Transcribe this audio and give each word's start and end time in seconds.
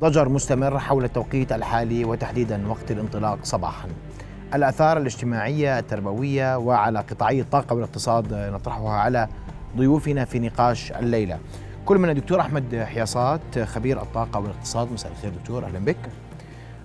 ضجر 0.00 0.28
مستمر 0.28 0.78
حول 0.78 1.04
التوقيت 1.04 1.52
الحالي 1.52 2.04
وتحديدا 2.04 2.68
وقت 2.68 2.90
الانطلاق 2.90 3.38
صباحا. 3.42 3.88
الآثار 4.54 4.98
الاجتماعية 4.98 5.78
التربوية 5.78 6.58
وعلى 6.58 6.98
قطاعي 6.98 7.40
الطاقة 7.40 7.74
والاقتصاد 7.74 8.34
نطرحها 8.34 8.90
على 8.90 9.28
ضيوفنا 9.76 10.24
في 10.24 10.38
نقاش 10.38 10.92
الليلة. 10.92 11.38
كل 11.86 11.98
من 11.98 12.10
الدكتور 12.10 12.40
أحمد 12.40 12.76
حياصات 12.76 13.58
خبير 13.58 14.02
الطاقة 14.02 14.40
والاقتصاد. 14.40 14.92
مساء 14.92 15.12
الخير 15.12 15.30
دكتور 15.30 15.64
أهلا 15.64 15.78
بك. 15.78 16.10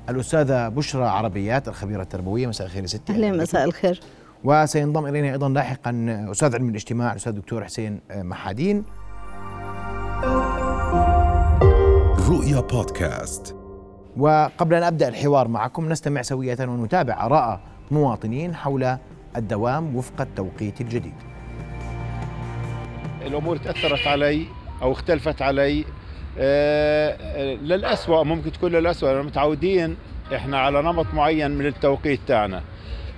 الأستاذة 0.09 0.69
بشرى 0.69 1.05
عربيات 1.05 1.67
الخبيرة 1.67 2.01
التربوية. 2.01 2.47
مساء 2.47 2.67
الخير 2.67 2.85
ستي. 2.85 3.13
أهلا 3.13 3.31
مساء 3.31 3.63
الخير. 3.63 3.99
وسينضم 4.43 5.05
إلينا 5.05 5.31
أيضا 5.31 5.49
لاحقا 5.49 6.25
أستاذ 6.31 6.55
علم 6.55 6.69
الاجتماع 6.69 7.11
الأستاذ 7.11 7.33
الدكتور 7.33 7.63
حسين 7.63 7.99
محادين. 8.11 8.83
رؤيا 12.31 12.59
بودكاست. 12.59 13.55
وقبل 14.17 14.75
أن 14.75 14.83
أبدأ 14.83 15.07
الحوار 15.07 15.47
معكم 15.47 15.89
نستمع 15.89 16.21
سوية 16.21 16.57
ونتابع 16.59 17.25
آراء 17.25 17.59
مواطنين 17.91 18.55
حول 18.55 18.97
الدوام 19.35 19.95
وفق 19.95 20.21
التوقيت 20.21 20.81
الجديد. 20.81 21.13
الأمور 23.25 23.57
تأثرت 23.57 24.07
علي 24.07 24.45
أو 24.81 24.91
اختلفت 24.91 25.41
علي. 25.41 25.85
آه 26.37 27.53
للأسوأ 27.55 28.23
ممكن 28.23 28.51
تكون 28.51 28.71
للأسوأ 28.71 29.21
متعودين 29.21 29.97
إحنا 30.35 30.59
على 30.59 30.81
نمط 30.81 31.13
معين 31.13 31.51
من 31.51 31.65
التوقيت 31.65 32.19
تاعنا. 32.27 32.61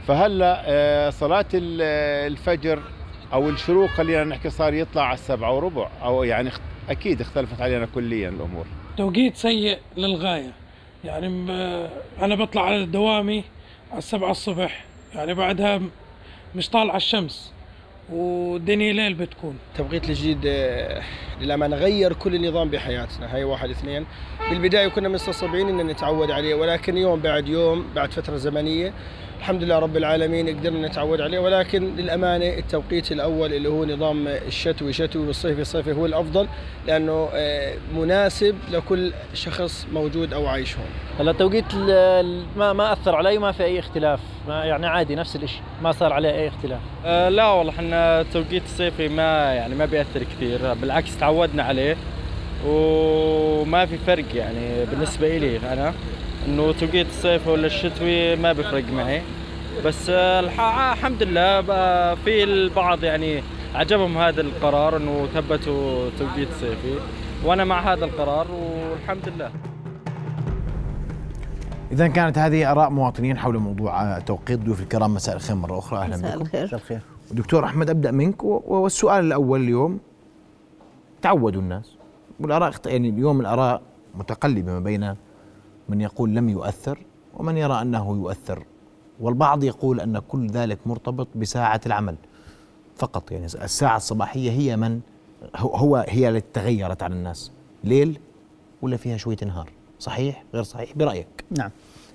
فهلأ 0.08 0.64
آه 0.66 1.10
صلاة 1.10 1.46
الفجر 1.54 2.80
أو 3.34 3.50
الشروق 3.50 3.90
خلينا 3.90 4.24
نحكي 4.24 4.50
صار 4.50 4.74
يطلع 4.74 5.04
على 5.04 5.14
السبعة 5.14 5.56
وربع 5.56 5.90
أو 6.04 6.24
يعني 6.24 6.50
أكيد 6.90 7.22
اختلفت 7.22 7.62
علينا 7.62 7.86
كليا 7.86 8.30
الأمور. 8.30 8.66
توقيت 8.98 9.36
سيء 9.36 9.78
للغاية. 9.98 10.52
يعني 11.06 11.28
أنا 12.22 12.36
بطلع 12.36 12.66
على 12.66 12.86
دوامي 12.86 13.44
على 13.92 13.98
السبعة 13.98 14.32
الصبح. 14.32 14.86
يعني 15.16 15.34
بعدها 15.34 15.82
مش 16.56 16.70
طالعة 16.70 16.98
الشمس. 16.98 17.54
والدنيا 18.10 18.94
ليل 18.94 19.14
بتكون. 19.14 19.58
التوقيت 19.72 20.10
الجديد 20.10 20.42
آه، 20.46 21.02
للأمانة 21.44 21.76
غير 21.76 22.14
كل 22.14 22.36
النظام 22.36 22.70
بحياتنا. 22.70 23.36
هاي 23.36 23.44
واحد 23.44 23.70
اثنين. 23.70 24.06
بالبداية 24.50 24.88
كنا 24.88 25.10
مستصعبين 25.10 25.80
أن 25.80 25.88
نتعود 25.88 26.32
عليه 26.32 26.56
ولكن 26.56 26.98
يوم 26.98 27.20
بعد 27.20 27.48
يوم 27.48 27.86
بعد 27.96 28.12
فترة 28.12 28.36
زمنية 28.36 28.94
الحمد 29.40 29.64
لله 29.64 29.80
رب 29.80 29.98
العالمين 29.98 30.60
قدرنا 30.60 30.88
نتعود 30.88 31.22
عليه. 31.22 31.40
ولكن 31.40 31.96
للأمانة 31.96 32.46
التوقيت 32.46 33.12
الأول 33.12 33.54
اللي 33.54 33.70
هو 33.70 33.86
نظام 33.86 34.28
الشتوي 34.28 34.94
شتوي 34.94 35.28
والصيفي 35.28 35.64
صيفي 35.64 35.92
هو 35.92 36.06
الأفضل 36.06 36.48
لأنه 36.88 37.30
آه، 37.34 37.74
مناسب 37.96 38.56
لكل 38.72 39.12
شخص 39.34 39.88
موجود 39.94 40.34
أو 40.34 40.48
عايش 40.48 40.78
هون. 40.78 40.86
هلا 41.20 41.32
التوقيت 41.32 41.76
ما 42.58 42.74
ما 42.74 42.94
أثر 42.94 43.16
علي 43.16 43.38
ما 43.38 43.52
في 43.52 43.64
أي 43.64 43.80
اختلاف. 43.80 44.20
ما 44.48 44.66
يعني 44.66 44.88
عادي 44.88 45.16
نفس 45.16 45.36
الشيء 45.36 45.62
ما 45.82 45.92
صار 45.92 46.14
عليه 46.14 46.30
أي 46.30 46.48
اختلاف. 46.48 46.80
أه 47.06 47.30
لا 47.30 47.52
والله 47.52 47.72
إحنا 47.74 48.22
التوقيت 48.22 48.64
الصيفي 48.64 49.08
ما 49.08 49.54
يعني 49.54 49.76
ما 49.76 49.86
بيأثر 49.86 50.24
كثير. 50.24 50.74
بالعكس 50.74 51.16
تعودنا 51.34 51.64
عليه 51.64 51.96
وما 52.68 53.86
في 53.86 53.98
فرق 53.98 54.36
يعني 54.36 54.86
بالنسبة 54.86 55.38
إلي 55.38 55.74
أنا. 55.74 55.94
إنه 56.48 56.72
توقيت 56.72 57.08
الصيف 57.08 57.48
ولا 57.48 57.68
الشتوي 57.68 58.36
ما 58.36 58.54
بيفرق 58.54 58.84
معي. 58.94 59.22
بس 59.86 60.10
الحمد 60.10 61.24
لله 61.24 61.62
في 62.16 62.44
البعض 62.44 63.04
يعني 63.04 63.44
عجبهم 63.76 64.18
هذا 64.18 64.42
القرار 64.42 64.98
إنه 64.98 65.28
ثبتوا 65.34 66.10
توقيت 66.20 66.48
صيفي 66.60 66.96
وأنا 67.46 67.64
مع 67.64 67.94
هذا 67.94 68.06
القرار 68.06 68.48
والحمد 68.52 69.30
لله. 69.36 69.52
إذا 71.92 72.08
كانت 72.08 72.38
هذه 72.38 72.72
آراء 72.72 72.90
مواطنين 72.90 73.38
حول 73.38 73.58
موضوع 73.58 74.20
توقيت 74.20 74.60
ضيوف 74.60 74.82
الكرام 74.82 75.14
مساء 75.14 75.36
الخير 75.36 75.56
مرة 75.56 75.80
أخرى. 75.80 76.00
أهلا 76.00 76.18
مساء 76.18 76.36
بكم. 76.36 76.42
الخير. 76.42 76.66
مساء 76.66 76.80
الخير. 76.80 77.00
دكتور 77.32 77.66
أحمد 77.66 77.90
أبدأ 77.90 78.12
منك 78.12 78.44
والسؤال 78.44 79.26
الأول 79.26 79.62
اليوم 79.62 80.00
تعودوا 81.24 81.62
الناس. 81.62 81.96
والآراء 82.40 82.74
يعني 82.86 83.10
اليوم 83.10 83.42
الآراء 83.42 83.82
متقلبة 84.16 84.72
ما 84.72 84.80
بين 84.80 85.16
من 85.90 86.02
يقول 86.02 86.36
لم 86.36 86.50
يؤثر 86.50 87.00
ومن 87.34 87.58
يرى 87.58 87.82
أنه 87.82 88.18
يؤثر. 88.18 88.66
والبعض 89.20 89.64
يقول 89.64 90.00
أن 90.00 90.20
كل 90.20 90.48
ذلك 90.48 90.80
مرتبط 90.86 91.28
بساعة 91.36 91.82
العمل 91.86 92.16
فقط. 92.96 93.32
يعني 93.32 93.46
الساعة 93.46 93.98
الصباحية 93.98 94.52
هي 94.52 94.78
من 94.78 95.00
هو 95.56 96.06
هي 96.10 96.30
التي 96.30 96.48
تغيرت 96.54 97.04
على 97.04 97.16
الناس. 97.16 97.52
ليل 97.84 98.20
ولا 98.82 98.98
فيها 98.98 99.18
شوية 99.18 99.38
نهار 99.46 99.70
صحيح؟ 100.00 100.44
غير 100.54 100.64
صحيح؟ 100.64 100.94
برأيك. 100.96 101.46
نعم. 101.52 101.72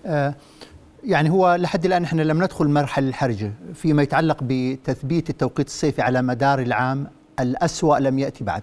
آه 0.07 0.35
يعني 1.05 1.31
هو 1.31 1.55
لحد 1.55 1.85
الآن 1.85 2.05
إحنا 2.05 2.23
لم 2.23 2.43
ندخل 2.43 2.69
مرحلة 2.69 3.09
الحرجة 3.09 3.53
فيما 3.75 4.03
يتعلق 4.03 4.39
بتثبيت 4.43 5.31
التوقيت 5.31 5.67
الصيفي 5.67 6.03
على 6.03 6.23
مدار 6.23 6.59
العام. 6.59 7.07
الأسوأ 7.41 7.99
لم 7.99 8.19
يأتي 8.19 8.45
بعد. 8.45 8.63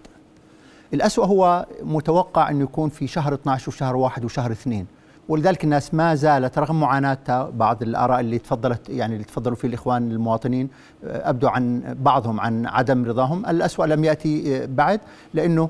الأسوأ 0.96 1.26
هو 1.26 1.66
متوقع 1.82 2.50
أن 2.50 2.62
يكون 2.62 2.90
في 2.90 3.08
شهر 3.08 3.34
12 3.34 3.70
وشهر 3.70 3.96
واحد 3.96 4.26
وشهر 4.26 4.52
اثنين. 4.52 4.88
ولذلك 5.30 5.64
الناس 5.64 5.94
ما 5.94 6.16
زالت 6.16 6.60
رغم 6.60 6.80
معاناتها 6.80 7.50
بعض 7.50 7.84
الآراء 7.84 8.20
اللي 8.20 8.38
تفضلت 8.38 8.90
يعني 8.90 9.14
اللي 9.14 9.24
تفضلوا 9.24 9.56
فيه 9.56 9.68
الإخوان 9.68 10.12
المواطنين 10.12 10.70
آه، 11.04 11.30
أبدوا 11.30 11.50
عن 11.50 11.96
بعضهم 12.00 12.40
عن 12.40 12.66
عدم 12.66 13.06
رضاهم، 13.06 13.46
الاسوء 13.46 13.86
لم 13.86 14.04
يأتي 14.04 14.64
آه، 14.64 14.66
بعد 14.66 15.00
لأنه 15.34 15.70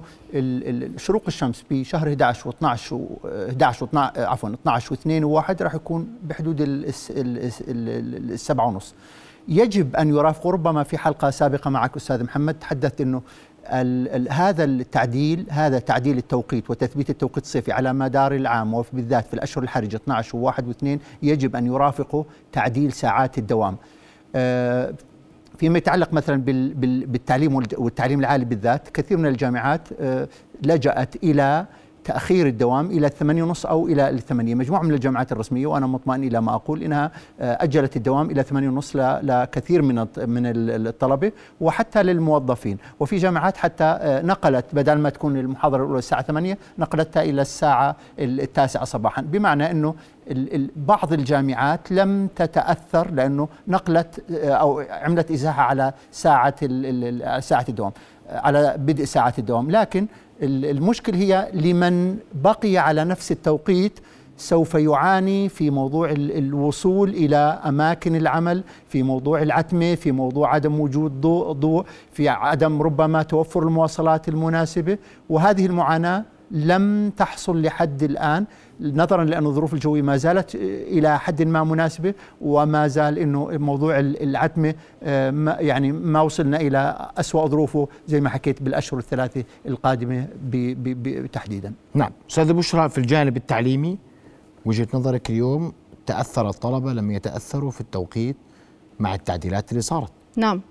شروق 0.98 1.24
الشمس 1.28 1.64
بشهر 1.72 2.08
11 2.08 2.52
و12 2.52 2.94
و11 2.94 3.84
و 3.84 3.88
عفوا 4.18 4.50
12 4.50 4.96
و2 4.96 5.00
و1 5.00 5.62
راح 5.62 5.76
يكون 5.76 6.08
بحدود 6.24 6.58
السبعة 8.30 8.68
ونص. 8.68 8.94
يجب 9.48 9.96
أن 9.96 10.10
يرافق 10.10 10.48
ربما 10.48 10.84
في 10.84 10.98
حلقة 10.98 11.30
سابقة 11.30 11.70
معك 11.70 11.96
أستاذ 11.96 12.24
محمد 12.24 12.54
تحدثت 12.54 13.02
ال 13.02 13.22
هذا 14.30 14.64
التعديل 14.64 15.46
هذا 15.50 15.80
تعديل 15.80 16.18
التوقيت 16.18 16.70
وتثبيت 16.70 17.10
التوقيت 17.10 17.44
الصيفي 17.44 17.72
على 17.72 17.94
مدار 17.94 18.36
العام 18.36 18.74
وبالذات 18.74 19.28
في 19.28 19.34
الأشهر 19.34 19.64
الحرجه 19.64 19.96
12 19.96 20.52
و1 20.52 20.56
و2 20.56 20.88
يجب 21.24 21.56
أن 21.56 21.66
يرافقه 21.66 22.26
تعديل 22.52 22.92
ساعات 22.94 23.38
الدوام. 23.38 23.78
آه 24.36 24.94
فيما 25.58 25.78
يتعلق 25.78 26.14
مثلا 26.14 26.44
بالتعليم 27.06 27.56
والتعليم 27.56 28.20
العالي 28.20 28.46
بالذات 28.46 28.90
كثير 28.90 29.18
من 29.18 29.26
الجامعات 29.26 29.82
آه 30.00 30.28
لجأت 30.64 31.16
إلى 31.24 31.66
تأخير 32.06 32.48
الدوام 32.48 32.92
إلى 32.92 33.08
الثمانية 33.08 33.44
ونص 33.44 33.66
أو 33.66 33.88
إلى 33.88 34.10
الثمانية 34.10 34.56
مجموعة 34.56 34.82
من 34.82 34.94
الجامعات 34.94 35.32
الرسمية 35.32 35.68
وأنا 35.68 35.88
مطمئن 35.88 36.24
إلى 36.24 36.42
ما 36.42 36.56
أقول 36.56 36.84
إنها 36.84 37.12
آه، 37.40 37.58
أجلت 37.64 37.96
الدوام 37.98 38.32
إلى 38.32 38.44
ثمانية 38.44 38.70
ونص 38.70 38.96
لكثير 38.96 39.82
من 39.82 39.96
من 40.18 40.44
الطلبة 40.88 41.32
وحتى 41.62 42.04
للموظفين. 42.04 42.78
وفي 43.00 43.18
جامعات 43.18 43.58
حتى 43.58 43.84
آه، 43.84 44.22
نقلت 44.22 44.66
بدل 44.74 44.94
ما 44.94 45.10
تكون 45.10 45.38
المحاضرة 45.38 45.84
الأولى 45.84 46.00
الساعة 46.00 46.22
8 46.22 46.58
نقلتها 46.80 47.24
إلى 47.24 47.42
الساعة 47.42 47.96
التاسعة 48.20 48.86
صباحا. 48.86 49.22
بمعنى 49.22 49.72
أنه 49.72 49.96
بعض 50.76 51.14
الجامعات 51.14 51.92
لم 51.92 52.28
تتأثر 52.36 53.12
لأنه 53.12 53.48
نقلت 53.68 54.24
آه، 54.32 54.50
أو 54.50 54.80
عملت 54.90 55.32
إزاحة 55.32 55.64
على 55.64 55.94
ساعة 56.12 56.56
ساعة 57.40 57.66
الدوام 57.70 57.92
على 58.30 58.76
بدء 58.78 59.04
ساعة 59.04 59.34
الدوام. 59.40 59.72
لكن 59.72 60.08
المشكل 60.44 61.16
هي 61.16 61.50
لمن 61.54 62.18
بقي 62.34 62.78
على 62.78 63.04
نفس 63.04 63.32
التوقيت 63.32 64.00
سوف 64.38 64.76
يعاني 64.76 65.50
في 65.50 65.70
موضوع 65.70 66.12
الوصول 66.12 67.10
إلى 67.10 67.62
أماكن 67.66 68.16
العمل 68.16 68.64
في 68.88 69.04
موضوع 69.04 69.42
العتمة 69.42 69.96
في 69.96 70.12
موضوع 70.12 70.54
عدم 70.54 70.80
وجود 70.80 71.22
ضوء 71.22 71.52
ضوء 71.52 71.86
في 72.12 72.30
عدم 72.30 72.82
ربما 72.82 73.24
توفر 73.24 73.64
المواصلات 73.64 74.30
المناسبة. 74.30 74.98
وهذه 75.30 75.66
المعاناة 75.66 76.26
لم 76.52 77.12
تحصل 77.18 77.62
لحد 77.62 78.04
الآن. 78.04 78.46
نظرا 78.82 79.24
لأن 79.24 79.46
الظروف 79.46 79.74
الجوية 79.74 80.02
ما 80.02 80.18
زالت 80.18 80.56
إلى 80.56 81.20
حد 81.20 81.42
ما 81.42 81.64
مناسبة 81.64 82.14
وما 82.42 82.88
زال 82.88 83.20
أنه 83.20 83.48
موضوع 83.52 84.00
العتمة 84.00 84.76
آه، 85.04 85.58
يعني 85.60 85.92
ما 85.92 86.22
وصلنا 86.22 86.62
إلى 86.62 87.10
أسوأ 87.18 87.48
ظروفه 87.48 87.88
زي 88.08 88.22
ما 88.22 88.30
حكيت 88.30 88.62
بالأشهر 88.62 89.00
الثلاثة 89.00 89.44
القادمة 89.66 90.28
تحديدا. 91.32 91.74
نعم. 91.94 92.12
أستاذ 92.30 92.54
بشرى 92.54 92.90
في 92.90 92.98
الجانب 92.98 93.38
التعليمي 93.38 93.98
وجهة 94.66 94.88
نظرك 94.94 95.30
اليوم 95.30 95.74
تأثر 96.06 96.50
الطلبة 96.50 96.94
لم 96.94 97.12
يتأثروا 97.12 97.72
في 97.72 97.82
التوقيت 97.82 98.36
مع 99.00 99.16
التعديلات 99.16 99.72
اللي 99.72 99.82
صارت؟ 99.82 100.12
نعم. 100.38 100.62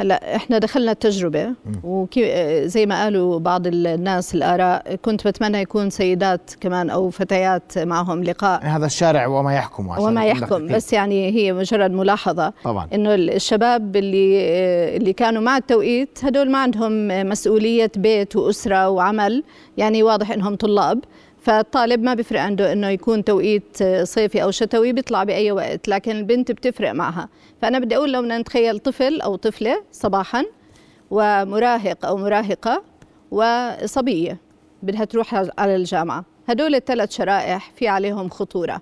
هلا 0.00 0.36
إحنا 0.36 0.58
دخلنا 0.58 0.92
التجربة 0.92 1.52
وزي 1.84 2.86
ما 2.86 3.02
قالوا 3.02 3.38
بعض 3.38 3.66
الناس 3.66 4.34
الآراء 4.34 4.94
كنت 4.94 5.26
بتمنى 5.28 5.58
يكون 5.58 5.90
سيدات 5.90 6.50
كمان 6.60 6.90
أو 6.90 7.10
فتيات 7.10 7.78
معهم 7.78 8.24
لقاء. 8.24 8.60
هذا 8.64 8.86
الشارع 8.86 9.26
وما 9.26 9.54
يحكم 9.54 9.88
وما 9.88 10.26
يحكم 10.26 10.66
بس 10.66 10.92
يعني 10.92 11.30
هي 11.30 11.52
مجرد 11.52 11.90
ملاحظة. 11.90 12.52
طبعا. 12.64 12.88
إنه 12.94 13.14
الشباب 13.14 13.96
اللي 13.96 14.40
اللي 14.96 15.12
كانوا 15.12 15.42
مع 15.42 15.56
التوقيت 15.56 16.18
هدول 16.24 16.50
ما 16.50 16.58
عندهم 16.58 17.08
مسؤولية 17.28 17.92
بيت 17.96 18.36
وأسرة 18.36 18.88
وعمل 18.88 19.44
يعني 19.76 20.02
واضح 20.02 20.30
إنهم 20.30 20.56
طلاب. 20.56 21.00
فالطالب 21.40 22.02
ما 22.02 22.14
بيفرق 22.14 22.40
عنده 22.40 22.72
إنه 22.72 22.88
يكون 22.88 23.24
توقيت 23.24 23.82
صيفي 24.02 24.42
أو 24.42 24.50
شتوي 24.50 24.92
بيطلع 24.92 25.24
بأي 25.24 25.52
وقت 25.52 25.88
لكن 25.88 26.16
البنت 26.16 26.52
بتفرق 26.52 26.92
معها. 26.92 27.28
فأنا 27.62 27.78
بدي 27.78 27.96
أقول 27.96 28.12
لو 28.12 28.22
بدنا 28.22 28.38
نتخيل 28.38 28.78
طفل 28.78 29.20
أو 29.20 29.36
طفلة 29.36 29.82
صباحا 29.92 30.44
ومراهق 31.10 32.06
أو 32.06 32.16
مراهقة 32.16 32.82
وصبية 33.30 34.38
بدها 34.82 35.04
تروح 35.04 35.34
على 35.58 35.76
الجامعة. 35.76 36.24
هدول 36.48 36.74
الثلاث 36.74 37.10
شرائح 37.10 37.72
في 37.76 37.88
عليهم 37.88 38.28
خطورة. 38.28 38.80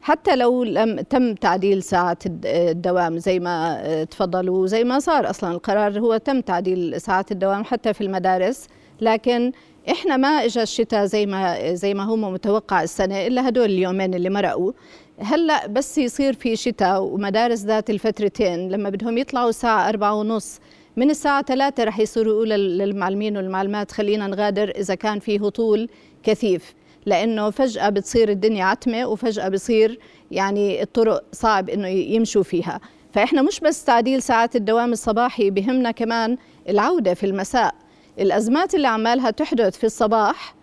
حتى 0.00 0.36
لو 0.36 0.64
لم 0.64 1.00
تم 1.00 1.34
تعديل 1.34 1.82
ساعات 1.82 2.22
الدوام 2.44 3.18
زي 3.18 3.40
ما 3.40 4.04
تفضلوا 4.04 4.66
زي 4.66 4.84
ما 4.84 4.98
صار 4.98 5.30
أصلا 5.30 5.52
القرار 5.52 6.00
هو 6.00 6.16
تم 6.16 6.40
تعديل 6.40 7.00
ساعات 7.00 7.32
الدوام 7.32 7.64
حتى 7.64 7.94
في 7.94 8.00
المدارس 8.00 8.66
لكن 9.00 9.52
إحنا 9.90 10.16
ما 10.16 10.28
اجى 10.28 10.62
الشتاء 10.62 11.04
زي 11.04 11.26
ما 11.26 11.74
زي 11.74 11.94
ما 11.94 12.04
هو 12.04 12.16
متوقع 12.16 12.82
السنة 12.82 13.26
إلا 13.26 13.48
هدول 13.48 13.64
اليومين 13.64 14.14
اللي 14.14 14.30
مرقوا. 14.30 14.72
هلأ 15.18 15.66
بس 15.66 15.98
يصير 15.98 16.32
في 16.32 16.56
شتاء 16.56 17.02
ومدارس 17.02 17.64
ذات 17.64 17.90
الفترتين 17.90 18.68
لما 18.68 18.90
بدهم 18.90 19.18
يطلعوا 19.18 19.48
الساعة 19.48 19.88
أربعة 19.88 20.14
ونص 20.14 20.58
من 20.96 21.10
الساعة 21.10 21.42
ثلاثة 21.42 21.84
رح 21.84 21.98
يصيروا 21.98 22.32
يقولوا 22.32 22.56
للمعلمين 22.56 23.36
والمعلمات. 23.36 23.92
خلينا 23.92 24.26
نغادر 24.26 24.70
إذا 24.70 24.94
كان 24.94 25.18
في 25.18 25.38
هطول 25.38 25.88
كثيف 26.22 26.74
لأنه 27.06 27.50
فجأة 27.50 27.88
بتصير 27.88 28.28
الدنيا 28.28 28.64
عتمة 28.64 29.06
وفجأة 29.06 29.48
بصير 29.48 29.98
يعني 30.30 30.82
الطرق 30.82 31.24
صعب 31.32 31.70
إنه 31.70 31.88
يمشوا 31.88 32.42
فيها. 32.42 32.80
فإحنا 33.12 33.42
مش 33.42 33.60
بس 33.60 33.84
تعديل 33.84 34.22
ساعات 34.22 34.56
الدوام 34.56 34.92
الصباحي 34.92 35.50
بهمنا 35.50 35.90
كمان 35.90 36.36
العودة 36.68 37.14
في 37.14 37.26
المساء. 37.26 37.74
الأزمات 38.18 38.74
اللي 38.74 38.88
عمالها 38.88 39.30
تحدث 39.30 39.78
في 39.78 39.84
الصباح 39.84 40.54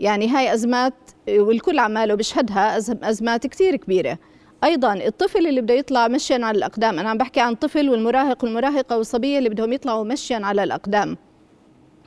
يعني 0.00 0.28
هاي 0.28 0.54
أزمات 0.54 0.94
والكل 1.28 1.78
عماله 1.78 2.14
بيشهدها 2.14 2.76
أزمات 3.02 3.46
كثير 3.46 3.76
كبيرة. 3.76 4.18
أيضا 4.64 4.94
الطفل 4.94 5.46
اللي 5.46 5.60
بده 5.60 5.74
يطلع 5.74 6.08
مشيا 6.08 6.38
على 6.42 6.58
الأقدام 6.58 6.98
أنا 6.98 7.10
عم 7.10 7.18
بحكي 7.18 7.40
عن 7.40 7.54
طفل 7.54 7.90
والمراهق 7.90 8.44
والمراهقة 8.44 8.98
والصبية 8.98 9.38
اللي 9.38 9.48
بدهم 9.48 9.72
يطلعوا 9.72 10.04
مشيا 10.04 10.40
على 10.42 10.64
الأقدام. 10.64 11.16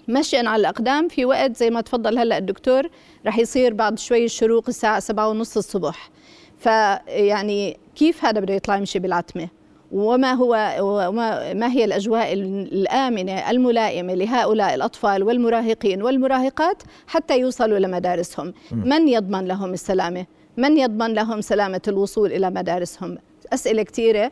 مشيا 0.07 0.49
على 0.49 0.59
الأقدام 0.59 1.07
في 1.07 1.25
وقت 1.25 1.57
زي 1.57 1.69
ما 1.69 1.81
تفضل 1.81 2.17
هلأ 2.17 2.37
الدكتور 2.37 2.89
رح 3.25 3.39
يصير 3.39 3.73
بعد 3.73 3.99
شوي 3.99 4.25
الشروق 4.25 4.63
الساعة 4.67 4.99
سبعة 4.99 5.29
ونص 5.29 5.57
الصبح. 5.57 6.09
فيعني 6.57 7.79
كيف 7.95 8.25
هذا 8.25 8.39
بده 8.39 8.53
يطلع 8.53 8.77
يمشي 8.77 8.99
بالعتمة؟ 8.99 9.47
وما 9.93 10.33
هو 10.33 10.75
وما 10.79 11.53
ما 11.53 11.71
هي 11.71 11.85
الأجواء 11.85 12.33
الآمنة 12.33 13.51
الملائمة 13.51 14.13
لهؤلاء 14.13 14.75
الأطفال 14.75 15.23
والمراهقين 15.23 16.01
والمراهقات 16.03 16.83
حتى 17.07 17.39
يوصلوا 17.39 17.79
لمدارسهم 17.79 18.53
من 18.71 19.07
يضمن 19.07 19.45
لهم 19.45 19.73
السلامة؟ 19.73 20.25
من 20.57 20.77
يضمن 20.77 21.13
لهم 21.13 21.41
سلامة 21.41 21.81
الوصول 21.87 22.31
إلى 22.31 22.49
مدارسهم؟ 22.49 23.17
أسئلة 23.53 23.83
كثيرة. 23.83 24.31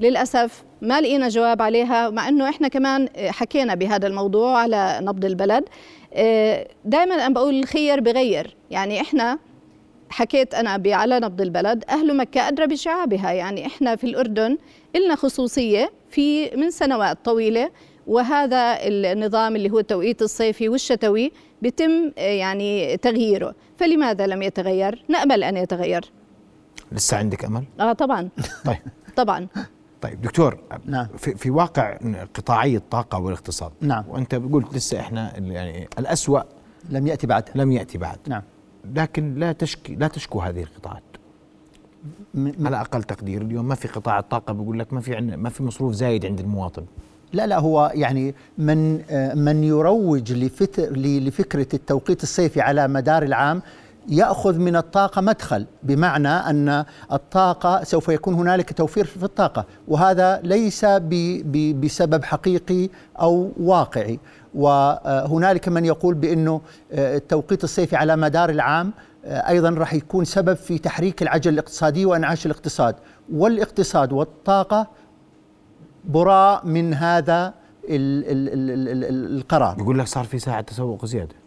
للأسف 0.00 0.64
ما 0.82 1.00
لقينا 1.00 1.28
جواب 1.28 1.62
عليها 1.62 2.10
مع 2.10 2.28
أنه 2.28 2.48
إحنا 2.48 2.68
كمان 2.68 3.08
حكينا 3.16 3.74
بهذا 3.74 4.06
الموضوع 4.06 4.58
على 4.58 4.98
نبض 5.02 5.24
البلد. 5.24 5.64
دائما 6.84 7.14
أنا 7.14 7.28
بقول 7.28 7.54
الخير 7.54 8.00
بغير. 8.00 8.56
يعني 8.70 9.00
إحنا 9.00 9.38
حكيت 10.10 10.54
أنا 10.54 10.94
على 10.94 11.20
نبض 11.20 11.40
البلد 11.40 11.84
أهل 11.88 12.16
مكة 12.16 12.48
أدرى 12.48 12.66
بشعابها 12.66 13.32
يعني 13.32 13.66
إحنا 13.66 13.96
في 13.96 14.04
الأردن 14.04 14.58
إلنا 14.96 15.14
خصوصية 15.14 15.92
في 16.10 16.56
من 16.56 16.70
سنوات 16.70 17.18
طويلة 17.24 17.70
وهذا 18.06 18.76
النظام 18.80 19.56
اللي 19.56 19.70
هو 19.70 19.78
التوقيت 19.78 20.22
الصيفي 20.22 20.68
والشتوي 20.68 21.32
بيتم 21.62 22.12
يعني 22.16 22.96
تغييره. 22.96 23.54
فلماذا 23.76 24.26
لم 24.26 24.42
يتغير؟ 24.42 25.04
نأمل 25.08 25.44
أن 25.44 25.56
يتغير. 25.56 26.10
لسه 26.92 27.16
عندك 27.16 27.44
أمل؟ 27.44 27.64
آه 27.80 27.92
طبعا. 27.92 28.28
طيب. 28.64 28.78
طبعا. 29.16 29.46
طيب 30.00 30.20
دكتور 30.20 30.58
نعم. 30.84 31.06
في, 31.18 31.34
في 31.34 31.50
واقع 31.50 31.98
قطاعي 32.34 32.76
الطاقة 32.76 33.18
والاقتصاد 33.18 33.72
نعم. 33.80 34.04
وأنت 34.08 34.34
قلت 34.34 34.74
لسه 34.74 35.00
إحنا 35.00 35.38
يعني 35.38 35.88
الأسوأ 35.98 36.40
لم 36.90 37.06
يأتي 37.06 37.26
بعد. 37.26 37.44
لم 37.54 37.72
يأتي 37.72 37.98
بعد. 37.98 38.18
نعم. 38.28 38.42
لكن 38.94 39.34
لا 39.34 39.52
تشكي 39.52 39.94
لا 39.94 40.08
تشكو 40.08 40.40
هذه 40.40 40.62
القطاعات. 40.62 41.02
على 42.36 42.80
أقل 42.80 43.02
تقدير 43.02 43.42
اليوم 43.42 43.68
ما 43.68 43.74
في 43.74 43.88
قطاع 43.88 44.18
الطاقة 44.18 44.52
بيقول 44.52 44.78
لك 44.78 44.92
ما 44.92 45.00
في 45.00 45.16
عندنا 45.16 45.36
ما 45.36 45.48
في 45.48 45.62
مصروف 45.62 45.94
زايد 45.94 46.26
عند 46.26 46.40
المواطن. 46.40 46.84
لا 47.32 47.46
لا 47.46 47.58
هو 47.58 47.92
يعني 47.94 48.34
من 48.58 48.94
من 49.44 49.64
يروج 49.64 50.32
لفكرة 50.32 51.66
التوقيت 51.74 52.22
الصيفي 52.22 52.60
على 52.60 52.88
مدار 52.88 53.22
العام 53.22 53.62
يأخذ 54.08 54.58
من 54.58 54.76
الطاقة 54.76 55.20
مدخل 55.20 55.66
بمعنى 55.82 56.28
أن 56.28 56.84
الطاقة 57.12 57.84
سوف 57.84 58.08
يكون 58.08 58.34
هنالك 58.34 58.72
توفير 58.72 59.04
في 59.04 59.22
الطاقة 59.22 59.64
وهذا 59.88 60.40
ليس 60.44 60.84
بسبب 61.80 62.24
حقيقي 62.24 62.88
أو 63.20 63.50
واقعي. 63.60 64.18
وهنالك 64.56 65.68
من 65.68 65.84
يقول 65.84 66.14
بأنه 66.14 66.60
التوقيت 66.92 67.64
الصيفي 67.64 67.96
على 67.96 68.16
مدار 68.16 68.50
العام 68.50 68.92
أيضا 69.24 69.70
راح 69.70 69.94
يكون 69.94 70.24
سبب 70.24 70.54
في 70.54 70.78
تحريك 70.78 71.22
العجله 71.22 71.52
الاقتصاديه 71.52 72.06
وإنعاش 72.06 72.46
الاقتصاد. 72.46 72.96
والإقتصاد 73.32 74.12
والطاقة 74.12 74.86
براء 76.04 76.66
من 76.66 76.94
هذا 76.94 77.54
ال 77.88 78.24
ال 78.24 78.48
ال 78.48 79.04
ال 79.04 79.36
القرار. 79.36 79.78
يقول 79.78 79.98
لك 79.98 80.06
صار 80.06 80.24
في 80.24 80.38
ساعة 80.38 80.60
تسوق 80.60 81.04
زيادة. 81.04 81.34
آه، 81.34 81.45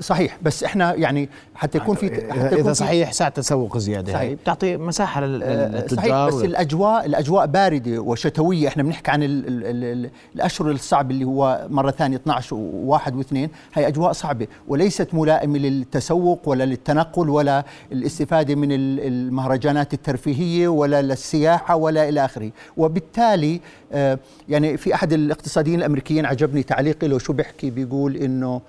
صحيح 0.00 0.38
بس 0.42 0.64
إحنا 0.64 0.94
يعني 0.94 1.28
حتى 1.54 1.78
يكون 1.78 1.96
في 1.96 2.06
حتى 2.32 2.46
يكون 2.46 2.58
اذا 2.58 2.72
صحيح 2.72 3.12
ساعة 3.12 3.30
تسوق 3.30 3.78
زيادة. 3.78 4.12
صحيح. 4.12 4.32
بتعطي 4.32 4.76
مساحة 4.76 5.20
للتجار 5.20 5.96
صحيح 5.96 6.26
بس 6.26 6.44
الأجواء 6.44 7.06
الأجواء 7.06 7.46
باردة 7.46 7.98
وشتوية. 7.98 8.68
إحنا 8.68 8.82
بنحكي 8.82 9.10
عن 9.10 9.22
ال 9.22 9.48
ال 9.48 9.84
ال 9.84 10.10
الأشهر 10.34 10.70
الصعبه 10.70 11.10
اللي 11.10 11.24
هو 11.24 11.66
مرة 11.70 11.90
ثانية 11.90 12.16
12 12.16 12.56
و1 12.56 13.10
و2 13.10 13.36
هي 13.74 13.88
أجواء 13.88 14.12
صعبة 14.12 14.46
وليست 14.68 15.14
ملائمة 15.14 15.58
للتسوق 15.58 16.48
ولا 16.48 16.64
للتنقل 16.64 17.28
ولا 17.28 17.64
الاستفادة 17.92 18.54
من 18.54 18.68
المهرجانات 18.72 19.94
الترفيهية 19.94 20.68
ولا 20.68 21.02
للسياحة 21.02 21.76
ولا 21.76 22.08
إلى 22.08 22.24
آخره. 22.24 22.50
وبالتالي 22.76 23.60
آه، 23.92 24.18
يعني 24.48 24.76
في 24.76 24.94
أحد 24.94 25.12
الاقتصاديين 25.12 25.78
الأمريكيين 25.78 26.26
عجبني 26.26 26.62
تعليق 26.62 27.04
له 27.04 27.18
شو 27.18 27.32
بيحكي 27.32 27.70
بيقول 27.70 28.16
إنه 28.16 28.50
آه، 28.50 28.60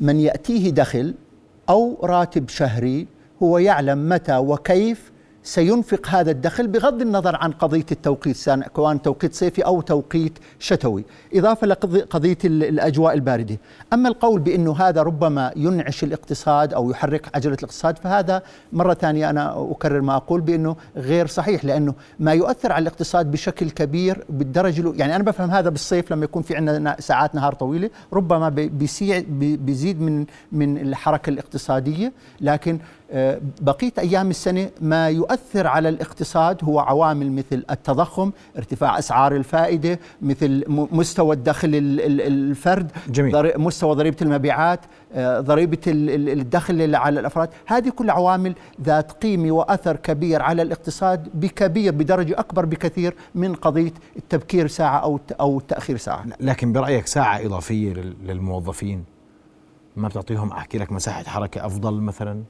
من 0.00 0.20
يأتيه 0.20 0.70
دخل 0.70 1.14
أو 1.68 1.98
راتب 2.02 2.48
شهري 2.48 3.06
هو 3.42 3.58
يعلم 3.58 4.08
متى 4.08 4.36
وكيف 4.36 5.11
سينفق 5.42 6.08
هذا 6.08 6.30
الدخل 6.30 6.66
بغض 6.66 7.00
النظر 7.00 7.36
عن 7.36 7.52
قضية 7.52 7.86
التوقيت 7.92 8.36
سواء 8.36 8.96
توقيت 8.96 9.34
صيفي 9.34 9.64
أو 9.64 9.80
توقيت 9.80 10.38
شتوي 10.58 11.04
إضافة 11.34 11.66
لقضية 11.66 12.38
الأجواء 12.44 13.14
الباردة. 13.14 13.58
أما 13.92 14.08
القول 14.08 14.40
بأنه 14.40 14.76
هذا 14.76 15.02
ربما 15.02 15.52
ينعش 15.56 16.04
الاقتصاد 16.04 16.74
أو 16.74 16.90
يحرك 16.90 17.36
عجلة 17.36 17.54
الاقتصاد 17.54 17.98
فهذا 17.98 18.42
مرة 18.72 18.94
ثانية 18.94 19.30
أنا 19.30 19.70
أكرر 19.70 20.00
ما 20.00 20.16
أقول 20.16 20.40
بأنه 20.40 20.76
غير 20.96 21.26
صحيح 21.26 21.64
لأنه 21.64 21.94
ما 22.20 22.32
يؤثر 22.32 22.72
على 22.72 22.82
الاقتصاد 22.82 23.30
بشكل 23.30 23.70
كبير 23.70 24.24
بالدرجة 24.28 24.92
يعني 24.96 25.16
أنا 25.16 25.24
بفهم 25.24 25.50
هذا 25.50 25.70
بالصيف 25.70 26.12
لما 26.12 26.24
يكون 26.24 26.42
في 26.42 26.56
عندنا 26.56 26.96
ساعات 26.98 27.34
نهار 27.34 27.54
طويلة 27.54 27.90
ربما 28.12 28.48
بيزيد 28.48 30.00
من 30.00 30.26
من 30.52 30.78
الحركة 30.78 31.30
الاقتصادية 31.30 32.12
لكن 32.40 32.78
بقية 33.60 33.92
أيام 33.98 34.30
السنة 34.30 34.70
ما 34.80 35.08
يؤثر 35.08 35.66
على 35.66 35.88
الاقتصاد 35.88 36.64
هو 36.64 36.78
عوامل 36.78 37.32
مثل 37.32 37.64
التضخم 37.70 38.30
ارتفاع 38.56 38.98
أسعار 38.98 39.36
الفائدة 39.36 39.98
مثل 40.22 40.64
مستوى 40.68 41.36
الدخل 41.36 41.70
الفرد 41.74 42.92
جميل. 43.08 43.52
مستوى 43.58 43.94
ضريبة 43.94 44.16
المبيعات 44.22 44.80
آه، 45.14 45.40
ضريبة 45.40 45.78
الدخل 45.86 46.94
على 46.94 47.20
الأفراد. 47.20 47.48
هذه 47.66 47.88
كل 47.88 48.10
عوامل 48.10 48.54
ذات 48.82 49.12
قيمة 49.12 49.52
وأثر 49.52 49.96
كبير 49.96 50.42
على 50.42 50.62
الاقتصاد 50.62 51.28
بكبير 51.34 51.92
بدرجة 51.92 52.38
أكبر 52.38 52.64
بكثير 52.64 53.14
من 53.34 53.54
قضية 53.54 53.92
التبكير 54.16 54.66
ساعة 54.66 54.98
أو 54.98 55.20
أو 55.40 55.60
تأخير 55.60 55.96
ساعة. 55.96 56.24
لكن 56.40 56.72
برأيك 56.72 57.06
ساعة 57.06 57.46
إضافية 57.46 57.92
للموظفين 58.22 59.04
ما 59.96 60.08
بتعطيهم 60.08 60.52
أحكي 60.52 60.78
لك 60.78 60.92
مساحة 60.92 61.24
حركة 61.24 61.66
أفضل 61.66 62.00
مثلاً؟ 62.00 62.42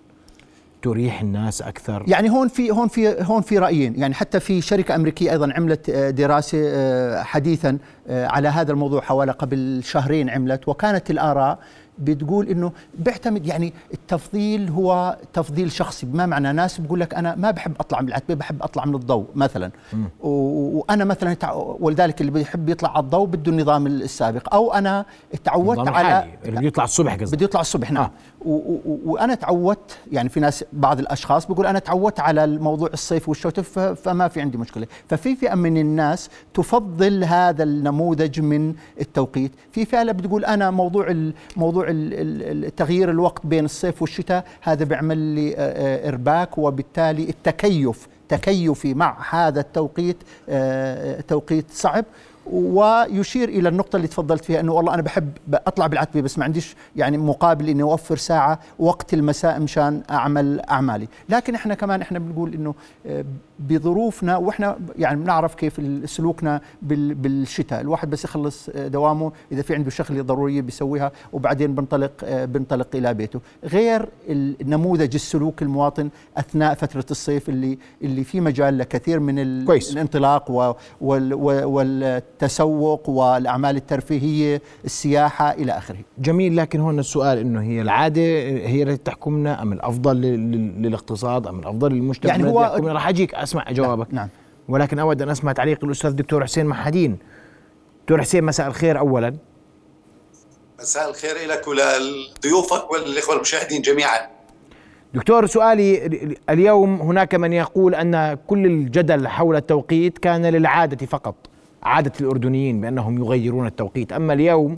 تريح 0.82 1.20
الناس 1.20 1.62
أكثر؟ 1.62 2.04
يعني 2.06 2.30
هون 2.30 2.48
في 2.48 2.70
هون 2.70 2.88
في 2.88 3.16
هون 3.22 3.42
في 3.42 3.58
رأيين. 3.58 4.00
يعني 4.00 4.14
حتى 4.14 4.40
في 4.40 4.60
شركة 4.60 4.94
أمريكية 4.94 5.32
أيضا 5.32 5.52
عملت 5.56 5.90
آه، 5.90 6.10
دراسة 6.10 6.58
آه، 6.64 7.22
حديثا 7.22 7.78
آه، 8.08 8.26
على 8.26 8.48
هذا 8.48 8.72
الموضوع 8.72 9.00
حوالي 9.00 9.32
قبل 9.32 9.80
شهرين 9.84 10.30
عملت. 10.30 10.68
وكانت 10.68 11.10
الآراء 11.10 11.58
بتقول 11.98 12.48
إنه 12.48 12.72
بيعتمد 12.98 13.46
يعني 13.46 13.72
التفضيل 13.94 14.68
هو 14.68 15.18
تفضيل 15.32 15.72
شخصي. 15.72 16.06
بما 16.06 16.26
معنى 16.26 16.52
ناس 16.52 16.80
بقول 16.80 17.00
لك 17.00 17.14
أنا 17.14 17.34
ما 17.34 17.50
بحب 17.50 17.72
أطلع 17.80 18.00
من 18.00 18.08
العتبة 18.08 18.34
بحب 18.34 18.62
أطلع 18.62 18.84
من 18.84 18.94
الضوء 18.94 19.26
مثلا. 19.34 19.70
وأنا 20.20 21.04
مثلا 21.04 21.36
ولذلك 21.80 22.20
اللي 22.20 22.32
بيحب 22.32 22.68
يطلع 22.68 22.90
على 22.90 23.04
الضوء 23.04 23.26
بده 23.26 23.52
النظام 23.52 23.86
السابق. 23.86 24.54
أو 24.54 24.74
أنا 24.74 25.04
تعودت 25.44 25.88
على 25.88 26.24
اللي 26.44 26.56
بده 26.56 26.66
يطلع 26.66 26.84
الصبح 26.84 27.14
قصدي 27.14 27.36
بده 27.36 27.44
يطلع 27.44 27.60
الصبح 27.60 27.90
نعم. 27.92 28.04
آه. 28.04 28.10
وأنا 28.44 29.34
تعودت 29.34 29.99
يعني 30.12 30.28
في 30.28 30.40
ناس 30.40 30.64
بعض 30.72 30.99
الأشخاص 30.99 31.46
بيقول 31.46 31.66
أنا 31.66 31.78
تعودت 31.78 32.20
على 32.20 32.44
الموضوع 32.44 32.90
الصيف 32.92 33.28
والشتاء 33.28 33.64
فما 33.94 34.28
في 34.28 34.40
عندي 34.40 34.58
مشكلة. 34.58 34.87
ففي 35.08 35.37
فئة 35.37 35.54
من 35.54 35.76
الناس 35.76 36.30
تفضل 36.54 37.25
هذا 37.25 37.62
النموذج 37.62 38.40
من 38.40 38.75
التوقيت. 39.00 39.52
في 39.72 39.84
فئة 39.84 40.12
بتقول 40.12 40.44
أنا 40.44 40.70
موضوع 40.70 41.32
موضوع 41.56 41.84
تغيير 42.76 43.11
الوقت 43.11 43.46
بين 43.46 43.64
الصيف 43.64 44.02
والشتاء 44.02 44.44
هذا 44.61 44.84
بيعمل 44.84 45.18
لي 45.18 45.56
آه، 45.56 45.56
آه، 45.56 46.08
إرباك 46.08 46.58
وبالتالي 46.58 47.28
التكيف 47.28 48.08
تكيفي 48.28 48.94
مع 48.94 49.16
هذا 49.30 49.61
التوقيت 49.61 50.16
آه، 50.49 51.20
توقيت 51.20 51.70
صعب. 51.70 52.04
ويشير 52.46 53.49
إلى 53.49 53.68
النقطة 53.68 53.96
اللي 53.96 54.08
تفضلت 54.08 54.44
فيها 54.44 54.61
إنه 54.61 54.72
والله 54.72 54.94
أنا 54.94 55.02
بحب 55.02 55.30
أطلع 55.54 55.87
بالعتبة 55.87 56.20
بس 56.20 56.38
ما 56.38 56.44
عنديش 56.44 56.76
يعني 56.96 57.18
مقابل 57.18 57.68
إني 57.68 57.82
أوفر 57.82 58.16
ساعة 58.16 58.58
وقت 58.78 59.14
المساء 59.14 59.61
مشان 59.61 60.02
أعمل 60.11 60.61
أعمالي، 60.61 61.08
لكن 61.28 61.54
إحنا 61.54 61.75
كمان 61.75 62.00
إحنا 62.00 62.18
بنقول 62.18 62.54
إنه 62.54 62.75
آه، 63.06 63.25
بظروفنا 63.58 64.37
وإحنا 64.37 64.78
يعني 64.99 65.20
بنعرف 65.20 65.54
كيف 65.54 65.80
سلوكنا 66.04 66.61
بال- 66.82 67.14
بالشتاء، 67.14 67.80
الواحد 67.80 68.11
بس 68.11 68.25
يخلص 68.25 68.68
آه، 68.68 68.88
دوامه 68.88 69.32
إذا 69.52 69.62
في 69.62 69.75
عنده 69.75 69.90
شغلة 69.90 70.22
ضرورية 70.22 70.61
بيسويها 70.61 71.12
وبعدين 71.32 71.75
بنطلق 71.75 72.12
آه، 72.25 72.44
بنطلق 72.44 72.88
إلى 72.94 73.14
بيته، 73.14 73.40
غير 73.64 74.08
النموذج 74.28 75.14
السلوك 75.14 75.62
المواطن 75.62 76.11
أثناء 76.37 76.75
فترة 76.75 77.04
الصيف 77.11 77.49
اللي 77.49 77.78
اللي 78.02 78.25
في 78.25 78.40
مجال 78.40 78.78
لكثير 78.78 79.20
من 79.20 79.64
كويس. 79.64 79.92
الانطلاق 79.92 80.50
و- 80.50 80.75
وال- 81.00 81.34
و- 81.34 81.66
والتسوق 82.42 83.08
والأعمال 83.08 83.76
الترفيهية 83.76 84.62
السياحة 84.84 85.50
إلى 85.52 85.72
آخره. 85.72 85.96
جميل 86.18 86.56
لكن 86.56 86.80
هون 86.80 86.99
السؤال 86.99 87.38
إنه 87.38 87.62
هي 87.62 87.80
العادة 87.82 88.22
هي 88.66 88.82
التي 88.82 88.96
تحكمنا 88.96 89.62
أم 89.62 89.72
الأفضل 89.72 90.16
لل- 90.16 90.52
لل- 90.52 90.82
للاقتصاد 90.82 91.46
أم 91.46 91.58
الأفضل 91.58 91.92
للمجتمع؟ 91.92 92.30
يعني 92.32 92.44
هو- 92.50 92.80
راح 92.88 93.08
أجيك 93.08 93.34
أسمع 93.34 93.72
جوابك. 93.72 94.14
نعم. 94.14 94.28
ولكن 94.68 94.99
أود 94.99 95.22
أن 95.22 95.28
أسمع 95.28 95.52
تعليق 95.52 95.84
الأستاذ 95.84 96.11
دكتور 96.11 96.44
حسين 96.44 96.66
محادين 96.66 97.18
دكتور 98.02 98.20
حسين 98.20 98.44
مساء 98.44 98.66
الخير 98.66 98.99
اولا. 98.99 99.34
مساء 100.80 101.11
الخير 101.11 101.34
لك 101.49 101.68
ولضيوفك 101.68 102.90
والإخوة 102.92 103.37
المشاهدين 103.37 103.82
جميعا. 103.82 104.18
دكتور 105.14 105.46
سؤالي 105.46 106.06
اليوم 106.50 107.00
هناك 107.00 107.34
من 107.34 107.52
يقول 107.52 107.94
أن 107.94 108.34
كل 108.46 108.66
الجدل 108.66 109.28
حول 109.28 109.56
التوقيت 109.56 110.18
كان 110.18 110.46
للعادة 110.46 111.06
فقط. 111.06 111.34
عادة 111.82 112.12
الأردنيين 112.20 112.80
بأنهم 112.80 113.24
يغيرون 113.24 113.66
التوقيت. 113.66 114.12
أما 114.12 114.32
اليوم 114.32 114.76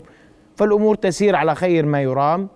فالأمور 0.57 0.95
تسير 0.95 1.35
على 1.35 1.55
خير 1.55 1.85
ما 1.85 2.01
يرام 2.01 2.49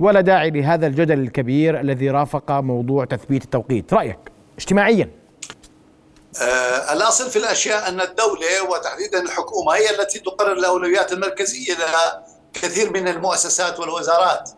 ولا 0.00 0.20
داعي 0.20 0.50
لهذا 0.50 0.86
الجدل 0.86 1.18
الكبير 1.18 1.80
الذي 1.80 2.10
رافق 2.10 2.50
موضوع 2.52 3.04
تثبيت 3.04 3.44
التوقيت. 3.44 3.94
رأيك 3.94 4.18
اجتماعيا؟ 4.58 5.10
آه 6.42 6.92
الأصل 6.92 7.30
في 7.30 7.36
الأشياء 7.38 7.88
أن 7.88 8.00
الدولة 8.00 8.70
وتحديدا 8.70 9.22
الحكومة 9.22 9.72
هي 9.72 10.00
التي 10.00 10.18
تقرر 10.18 10.52
الأولويات 10.52 11.12
المركزية 11.12 11.74
لها 11.74 12.26
كثير 12.52 12.92
من 12.92 13.08
المؤسسات 13.08 13.80
والوزارات. 13.80 14.50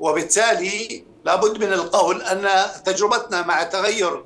وبالتالي 0.00 1.04
لابد 1.24 1.64
من 1.64 1.72
القول 1.72 2.22
أن 2.22 2.46
تجربتنا 2.84 3.46
مع 3.46 3.62
تغير 3.62 4.24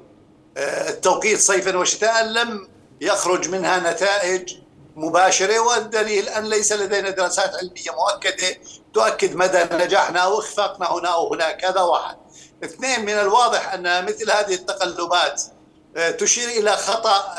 آه 0.57 0.91
التوقيت 0.91 1.39
صيفا 1.39 1.77
وشتاء 1.77 2.25
لم 2.25 2.69
يخرج 3.03 3.49
منها 3.49 3.93
نتائج 3.93 4.55
مباشرة 4.97 5.59
والدليل 5.59 6.29
أن 6.29 6.45
ليس 6.45 6.73
لدينا 6.73 7.11
دراسات 7.11 7.55
علمية 7.55 7.91
مؤكدة 7.91 8.57
تؤكد 8.95 9.35
مدى 9.35 9.65
نجاحنا 9.73 10.21
أو 10.21 10.39
إخفاقنا 10.39 10.93
هنا 10.93 11.09
أو 11.09 11.35
هناك. 11.35 11.65
هذا 11.65 11.81
واحد. 11.81 12.17
اثنين 12.65 13.01
من 13.01 13.13
الواضح 13.13 13.73
أن 13.75 14.05
مثل 14.05 14.31
هذه 14.31 14.55
التقلبات 14.55 15.43
تشير 16.19 16.49
إلى 16.49 16.77
خطأ 16.77 17.35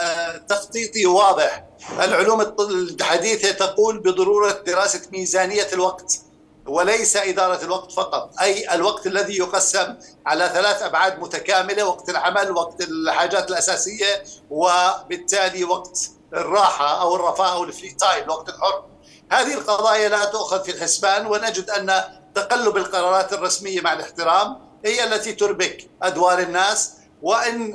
تخطيطي 0.49 1.05
واضح. 1.05 1.63
العلوم 1.99 2.41
الحديثة 2.59 3.51
تقول 3.51 3.99
بضرورة 3.99 4.51
دراسة 4.51 5.01
ميزانية 5.11 5.67
الوقت. 5.73 6.19
وليس 6.67 7.17
إدارة 7.17 7.63
الوقت 7.63 7.91
فقط 7.91 8.29
أي 8.41 8.73
الوقت 8.73 9.07
الذي 9.07 9.37
يقسم 9.37 9.95
على 10.25 10.51
ثلاث 10.53 10.81
أبعاد 10.81 11.19
متكاملة 11.19 11.83
وقت 11.83 12.09
العمل 12.09 12.51
وقت 12.51 12.81
الحاجات 12.81 13.49
الأساسية 13.49 14.23
وبالتالي 14.49 15.63
وقت 15.63 15.99
الراحة 16.33 17.01
أو 17.01 17.15
الرفاه 17.15 17.53
أو 17.53 17.63
ال 17.63 17.68
free 17.68 17.89
time 17.89 18.23
الوقت 18.23 18.49
الحر. 18.49 18.83
هذه 19.31 19.53
القضايا 19.53 20.09
لا 20.09 20.25
تؤخذ 20.25 20.63
في 20.63 20.71
الحسبان 20.71 21.25
ونجد 21.25 21.69
أن 21.69 22.03
تقلب 22.35 22.77
القرارات 22.77 23.33
الرسمية 23.33 23.81
مع 23.81 23.93
الاحترام 23.93 24.59
هي 24.85 25.03
التي 25.03 25.33
تربك 25.33 25.89
أدوار 26.01 26.39
الناس. 26.39 26.91
وإن 27.21 27.73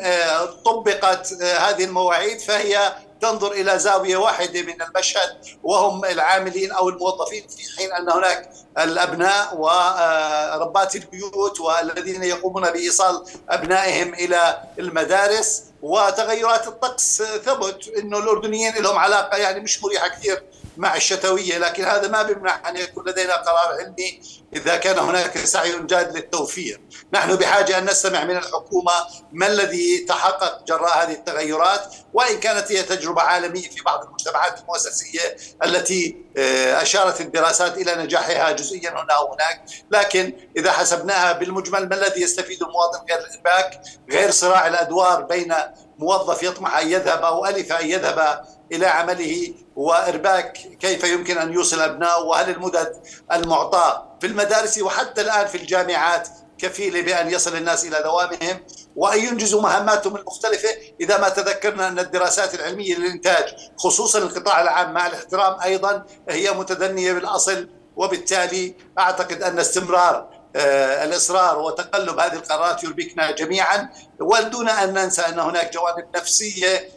طبقت 0.64 1.33
هذه 1.42 1.85
المواعيد 1.85 2.40
فهي 2.40 2.92
تنظر 3.20 3.52
إلى 3.52 3.78
زاوية 3.78 4.16
واحدة 4.16 4.62
من 4.62 4.82
المشهد 4.82 5.37
وهم 5.62 6.04
العاملين 6.04 6.72
أو 6.72 6.88
الموظفين 6.88 7.48
في 7.48 7.62
حين 7.78 7.92
أن 7.92 8.10
هناك 8.10 8.50
الأبناء 8.78 9.56
وربات 9.56 10.96
البيوت 10.96 11.60
والذين 11.60 12.22
يقومون 12.22 12.70
بإيصال 12.70 13.25
أبنائهم 13.48 14.14
إلى 14.14 14.62
المدارس. 14.78 15.62
وتغيرات 15.82 16.66
الطقس 16.66 17.23
ثبت 17.23 17.88
إنه 17.99 18.18
الأردنيين 18.18 18.75
لهم 18.75 18.99
علاقة 18.99 19.37
يعني 19.37 19.61
مش 19.61 19.82
مريحة 19.82 20.08
كثير 20.08 20.42
مع 20.76 20.97
الشتوية 20.97 21.58
لكن 21.58 21.85
هذا 21.85 22.08
ما 22.08 22.23
بيمنع 22.23 22.68
أن 22.68 22.76
يكون 22.76 23.08
لدينا 23.08 23.37
قرار 23.37 23.78
علمي 23.78 24.20
إذا 24.52 24.76
كان 24.76 24.99
هناك 24.99 25.38
سعي 25.38 25.82
جاد 25.82 26.16
للتوفير، 26.16 26.80
نحن 27.12 27.37
بحاجة 27.37 27.78
أن 27.78 27.85
نستمع 27.85 28.25
من 28.25 28.37
الحكومة 28.37 28.92
ما 29.32 29.47
الذي 29.47 29.99
تحقق 29.99 30.64
جراء 30.64 31.02
هذه 31.02 31.12
التغيرات 31.12 31.94
وإن 32.12 32.40
كانت 32.40 32.73
هي 32.73 32.82
تجربة 32.82 33.23
عالمية 33.23 33.68
في 33.68 33.82
بعض 33.82 34.04
المجتمعات 34.04 34.61
المؤسسية 34.61 35.37
التي 35.64 36.16
أشارت 36.82 37.20
الدراسات 37.20 37.78
إلى 37.78 37.94
نجاحها 37.94 38.52
جزئيا 38.52 38.90
هنا 38.90 39.12
أو 39.12 39.32
هناك، 39.32 39.64
لكن 39.90 40.32
إذا 40.56 40.73
حسبناها 40.73 41.32
بالمجمل 41.32 41.88
ما 41.88 41.94
الذي 41.94 42.23
يستفيد 42.23 42.62
المواطن 42.62 42.99
غير 43.11 43.18
الارباك؟ 43.18 43.80
غير 44.11 44.30
صراع 44.30 44.66
الأدوار 44.66 45.23
بين 45.23 45.54
موظف 45.99 46.43
يطمح 46.43 46.78
أن 46.78 46.90
يذهب 46.90 47.23
أو 47.23 47.47
ألف 47.47 47.73
أن 47.73 47.90
يذهب 47.90 48.45
إلى 48.73 48.87
عمله 48.87 49.55
وإرباك 49.76 50.52
كيف 50.52 51.05
يمكن 51.05 51.38
أن 51.38 51.52
يوصل 51.52 51.81
ابنائه 51.81 52.23
وهل 52.23 52.50
المدد 52.50 53.02
المعطاه 53.33 54.17
في 54.21 54.26
المدارس 54.26 54.78
وحتى 54.78 55.21
الآن 55.21 55.47
في 55.47 55.55
الجامعات 55.59 56.28
كفيله 56.59 57.00
بأن 57.02 57.31
يصل 57.31 57.57
الناس 57.57 57.85
إلى 57.85 58.02
دوامهم 58.02 58.61
وأن 58.97 59.19
ينجزوا 59.19 59.62
مهماتهم 59.62 60.17
المختلفة. 60.17 60.69
إذا 61.00 61.19
ما 61.19 61.28
تذكرنا 61.28 61.88
أن 61.88 61.99
الدراسات 61.99 62.55
العلمية 62.55 62.95
للإنتاج 62.95 63.45
خصوصا 63.76 64.19
القطاع 64.19 64.62
العام 64.62 64.93
مع 64.93 65.07
الاحترام 65.07 65.61
أيضا 65.61 66.07
هي 66.28 66.50
متدنية 66.50 67.12
بالأصل 67.12 67.69
وبالتالي 67.97 68.75
أعتقد 68.99 69.43
أن 69.43 69.59
استمرار 69.59 70.38
الإصرار 70.57 71.59
وتقلب 71.59 72.19
هذه 72.19 72.33
القرارات 72.33 72.85
يربكنا 72.85 73.31
جميعا 73.31 73.88
ودون 74.21 74.69
أن 74.69 74.95
ننسى 74.95 75.23
أن 75.23 75.38
هناك 75.38 75.73
جوانب 75.75 76.05
نفسية 76.17 76.88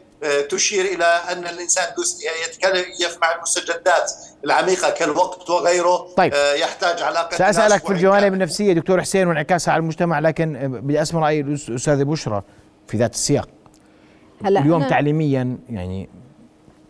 تشير 0.49 0.85
إلى 0.85 1.05
أن 1.05 1.47
الإنسان 1.47 1.85
يتكيف 2.45 3.17
مع 3.21 3.35
المستجدات 3.35 4.11
العميقة 4.45 4.89
كالوقت 4.89 5.49
وغيره 5.49 6.07
طيب. 6.17 6.33
يحتاج 6.55 7.01
علاقة 7.01 7.37
سأسألك 7.37 7.85
في 7.85 7.93
الجوانب 7.93 8.33
النفسية 8.33 8.73
دكتور 8.73 9.01
حسين 9.01 9.27
وانعكاسها 9.27 9.71
على 9.71 9.81
المجتمع 9.81 10.19
لكن 10.19 10.81
بدي 10.81 11.01
اسمع 11.01 11.21
راي 11.21 11.39
الأستاذة 11.39 12.03
بشرى 12.03 12.43
في 12.87 12.97
ذات 12.97 13.13
السياق 13.13 13.49
هلا 14.45 14.59
اليوم 14.59 14.87
تعليميا 14.87 15.57
يعني 15.69 16.09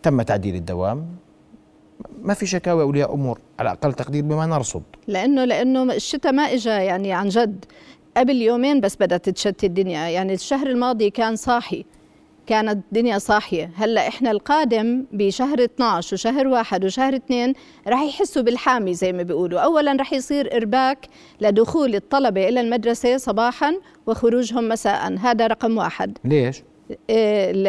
تم 0.02 0.22
تعديل 0.22 0.54
الدوام 0.54 1.21
ما 2.22 2.34
في 2.34 2.46
شكاوى 2.46 2.82
اولياء 2.82 3.14
أمور 3.14 3.38
على 3.58 3.70
أقل 3.70 3.92
تقدير 3.92 4.22
بما 4.22 4.46
نرصد. 4.46 4.82
لأنه 5.08 5.44
لأنه 5.44 5.82
الشتاء 5.82 6.32
ما 6.32 6.42
اجى 6.42 6.70
يعني 6.70 7.12
عن 7.12 7.28
جد. 7.28 7.64
قبل 8.16 8.42
يومين 8.42 8.80
بس 8.80 8.96
بدأت 8.96 9.28
تشتي 9.28 9.66
الدنيا. 9.66 10.08
يعني 10.08 10.34
الشهر 10.34 10.66
الماضي 10.66 11.10
كان 11.10 11.36
صاحي. 11.36 11.84
كانت 12.46 12.84
الدنيا 12.86 13.18
صاحية. 13.18 13.70
هلأ 13.76 14.08
إحنا 14.08 14.30
القادم 14.30 15.04
بشهر 15.12 15.64
12 15.64 16.14
وشهر 16.14 16.46
واحد 16.46 16.84
وشهر 16.84 17.16
اثنين 17.16 17.54
رح 17.88 18.02
يحسوا 18.02 18.42
بالحامي 18.42 18.94
زي 18.94 19.12
ما 19.12 19.22
بيقولوا. 19.22 19.60
اولا 19.60 19.92
رح 19.92 20.12
يصير 20.12 20.56
إرباك 20.56 21.06
لدخول 21.40 21.94
الطلبة 21.94 22.48
إلى 22.48 22.60
المدرسة 22.60 23.16
صباحا 23.16 23.72
وخروجهم 24.06 24.68
مساء. 24.68 25.18
هذا 25.18 25.46
رقم 25.46 25.78
واحد. 25.78 26.18
ليش؟ 26.24 26.62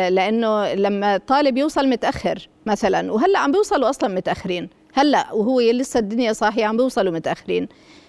لأنه 0.09 0.73
لما 0.73 1.15
الطالب 1.15 1.57
يوصل 1.57 1.87
متأخر 1.87 2.49
مثلا 2.65 3.11
وهلأ 3.11 3.39
عم 3.39 3.51
بيوصلوا 3.51 3.89
أصلا 3.89 4.09
متأخرين. 4.15 4.69
هلأ 4.93 5.33
وهو 5.33 5.59
لسه 5.59 5.99
الدنيا 5.99 6.33
صاحية 6.33 6.65
عم 6.65 6.77
بيوصلوا 6.77 7.13
متأخرين. 7.13 7.67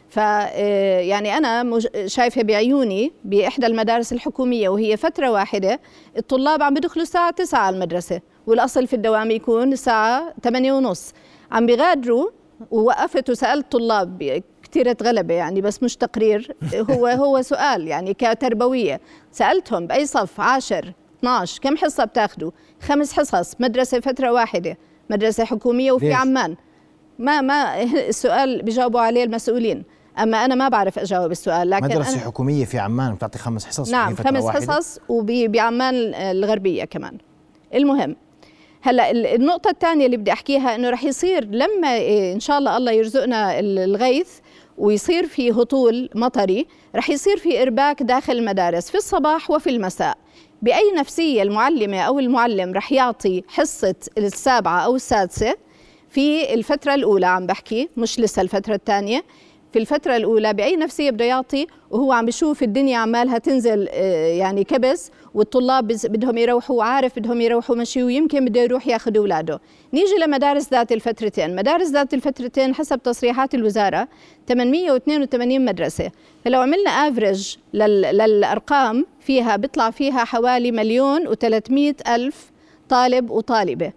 ف 0.09 0.19
آه، 0.19 1.01
يعني 1.01 1.37
أنا 1.37 1.79
شايفة 2.07 2.43
بعيوني 2.43 3.13
بإحدى 3.25 3.67
المدارس 3.67 4.13
الحكومية 4.13 4.69
وهي 4.69 4.97
فترة 4.97 5.31
واحدة 5.31 5.81
الطلاب 6.17 6.63
عم 6.63 6.75
بيدخلوا 6.75 7.03
الساعة 7.03 7.31
9 7.31 7.59
على 7.59 7.77
المدرسة. 7.77 8.21
والأصل 8.47 8.87
في 8.87 8.97
الدوام 8.97 9.31
يكون 9.31 9.73
الساعة 9.73 10.35
8 10.43 10.73
ونص. 10.73 11.13
عم 11.53 11.67
بيغادروا 11.67 12.31
ووقفت 12.71 13.31
وسألت 13.31 13.73
طلاب 13.73 14.43
كثير 14.75 14.97
غلبة 15.03 15.35
يعني 15.35 15.61
بس 15.61 15.83
مش 15.83 15.97
تقرير. 15.97 16.57
هو 16.91 17.07
هو 17.07 17.43
سؤال 17.43 17.89
يعني 17.89 18.15
كتربوية. 18.15 19.01
سألتهم 19.33 19.87
بأي 19.87 20.07
صف؟ 20.07 20.41
عاشر 20.41 20.93
12 21.19 21.61
كم 21.61 21.77
حصة 21.77 22.05
بتاخذوا 22.05 22.51
خمس 22.81 23.13
حصص 23.13 23.55
مدرسة 23.61 24.01
فترة 24.01 24.33
واحدة 24.33 24.79
مدرسة 25.11 25.45
حكومية 25.45 25.93
وفي 25.93 26.07
ليش؟ 26.07 26.15
عمان. 26.15 26.57
ما 27.19 27.41
ما 27.41 27.83
السؤال 28.09 28.63
بيجاوبوا 28.63 29.01
عليه 29.01 29.25
المسؤولين. 29.25 29.85
أما 30.19 30.45
أنا 30.45 30.55
ما 30.55 30.69
بعرف 30.69 30.99
أجاوب 30.99 31.31
السؤال 31.31 31.71
لكن 31.71 31.85
مدرسة 31.85 32.15
أنا 32.15 32.21
حكومية 32.21 32.65
في 32.65 32.79
عمان 32.79 33.15
بتعطي 33.15 33.39
خمس 33.39 33.67
حصص 33.67 33.91
نعم 33.91 34.15
خمس 34.15 34.43
واحدة. 34.43 34.73
حصص 34.73 34.99
وبعمان 35.09 35.95
الغربية 36.15 36.85
كمان. 36.85 37.19
المهم 37.75 38.17
هلأ 38.83 39.11
النقطة 39.11 39.71
الثانية 39.71 40.07
اللي 40.07 40.17
بدي 40.17 40.33
أحكيها 40.33 40.75
إنه 40.75 40.91
رح 40.91 41.05
يصير 41.05 41.45
لما 41.45 41.97
إن 42.33 42.41
شاء 42.41 42.59
الله 42.59 42.77
الله 42.77 42.93
يرزقنا 42.93 43.61
الغيث 43.61 44.29
ويصير 44.79 45.27
في 45.27 45.51
هطول 45.53 46.09
مطري 46.15 46.67
رح 46.97 47.11
يصير 47.11 47.37
في 47.37 47.63
إرباك 47.63 48.03
داخل 48.03 48.33
المدارس 48.33 48.91
في 48.91 48.97
الصباح 48.97 49.51
وفي 49.51 49.71
المساء. 49.71 50.19
بأي 50.63 50.93
نفسية 50.97 51.43
المعلمة 51.43 52.01
أو 52.01 52.19
المعلم 52.19 52.73
رح 52.73 52.93
يعطي 52.93 53.43
حصة 53.49 53.95
السابعة 54.19 54.81
أو 54.81 54.97
السادسة؟ 54.97 55.55
في 56.11 56.55
الفترة 56.55 56.95
الأولى 56.95 57.27
عم 57.27 57.47
بحكي 57.47 57.89
مش 57.97 58.21
لسه 58.21 58.43
الفترة 58.43 58.75
الثانية. 58.75 59.25
في 59.73 59.79
الفترة 59.79 60.17
الأولى 60.17 60.55
بأي 60.55 60.77
نفسية 60.77 61.11
بده 61.11 61.25
يعطي؟ 61.25 61.67
وهو 61.91 62.13
عم 62.13 62.25
بيشوف 62.25 62.63
الدنيا 62.63 62.99
عمالها 62.99 63.39
تنزل 63.39 63.89
آه، 63.91 64.27
يعني 64.27 64.65
كبس. 64.65 65.11
والطلاب 65.35 65.87
بدهم 66.05 66.39
يروحوا 66.39 66.77
وعارف 66.77 67.19
بدهم 67.19 67.41
يروحوا 67.41 67.77
مشي 67.77 68.03
ويمكن 68.03 68.45
بده 68.45 68.61
يروح 68.61 68.87
ياخذ 68.87 69.17
أولاده 69.17 69.61
نيجي 69.93 70.15
لمدارس 70.15 70.71
ذات 70.71 70.93
الفترتين. 70.93 71.57
مدارس 71.57 71.89
ذات 71.89 72.15
الفترتين 72.15 72.75
حسب 72.75 73.03
تصريحات 73.03 73.55
الوزارة 73.55 74.09
882 74.49 75.65
مدرسة. 75.65 76.11
فلو 76.45 76.61
عملنا 76.61 76.91
average 76.91 77.57
للأرقام 77.75 79.07
فيها 79.21 79.57
بيطلع 79.57 79.91
فيها 79.91 80.25
حوالي 80.25 80.73
مليون 80.73 81.29
و300 81.29 82.09
ألف 82.09 82.51
طالب 82.89 83.31
وطالبة. 83.31 83.93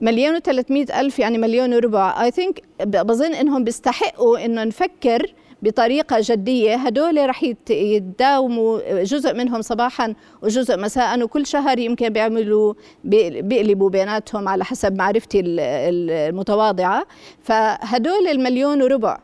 مليون 0.00 0.36
و300 0.36 0.96
ألف 0.98 1.18
يعني 1.18 1.38
مليون 1.38 1.74
وربع. 1.74 2.22
I 2.22 2.30
think 2.30 2.62
بظن 2.84 3.34
إنهم 3.34 3.64
بيستحقوا 3.64 4.44
إنه 4.44 4.64
نفكر 4.64 5.34
بطريقة 5.66 6.16
جدية. 6.20 6.74
هدول 6.74 7.28
رح 7.28 7.42
يتداوموا 7.70 9.02
جزء 9.02 9.34
منهم 9.34 9.62
صباحا 9.62 10.14
وجزء 10.42 10.76
مساء 10.78 11.22
وكل 11.22 11.46
شهر 11.46 11.78
يمكن 11.78 12.08
بيعملوا 12.08 12.74
بيقلبوا 13.04 13.90
بيناتهم 13.90 14.48
على 14.48 14.64
حسب 14.64 14.96
معرفتي 14.96 15.42
المتواضعة. 15.44 17.06
فهدول 17.42 18.28
المليون 18.28 18.82
وربع 18.82 19.18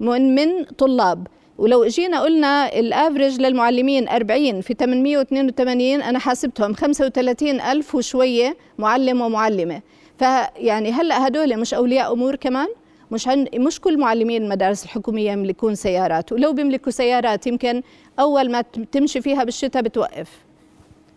من 0.00 0.34
من 0.34 0.64
طلاب. 0.64 1.26
ولو 1.58 1.82
اجينا 1.82 2.20
قلنا 2.20 2.78
الافرج 2.78 3.40
للمعلمين 3.40 4.08
40 4.08 4.60
في 4.60 4.74
882 4.74 6.02
أنا 6.02 6.18
حاسبتهم 6.18 6.74
35 6.74 7.60
ألف 7.60 7.94
وشوية 7.94 8.56
معلم 8.78 9.20
ومعلمة. 9.20 9.80
فيعني 10.18 10.92
هلأ 10.92 11.26
هدول 11.26 11.56
مش 11.56 11.74
أولياء 11.74 12.12
أمور 12.12 12.36
كمان؟ 12.36 12.68
مش 13.10 13.28
هن 13.28 13.46
مش 13.54 13.80
كل 13.80 13.98
معلمين 13.98 14.42
المدارس 14.42 14.84
الحكومية 14.84 15.30
يملكون 15.32 15.74
سيارات 15.74 16.32
ولو 16.32 16.52
بيملكوا 16.52 16.92
سيارات 16.92 17.46
يمكن 17.46 17.82
أول 18.20 18.50
ما 18.50 18.60
تمشي 18.92 19.20
فيها 19.20 19.44
بالشتاء 19.44 19.82
بتوقف. 19.82 20.30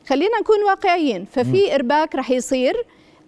خلينا 0.08 0.40
نكون 0.40 0.64
واقعيين 0.64 1.26
ففي 1.26 1.76
إرباك 1.76 2.16
رح 2.16 2.32
يصير 2.32 2.76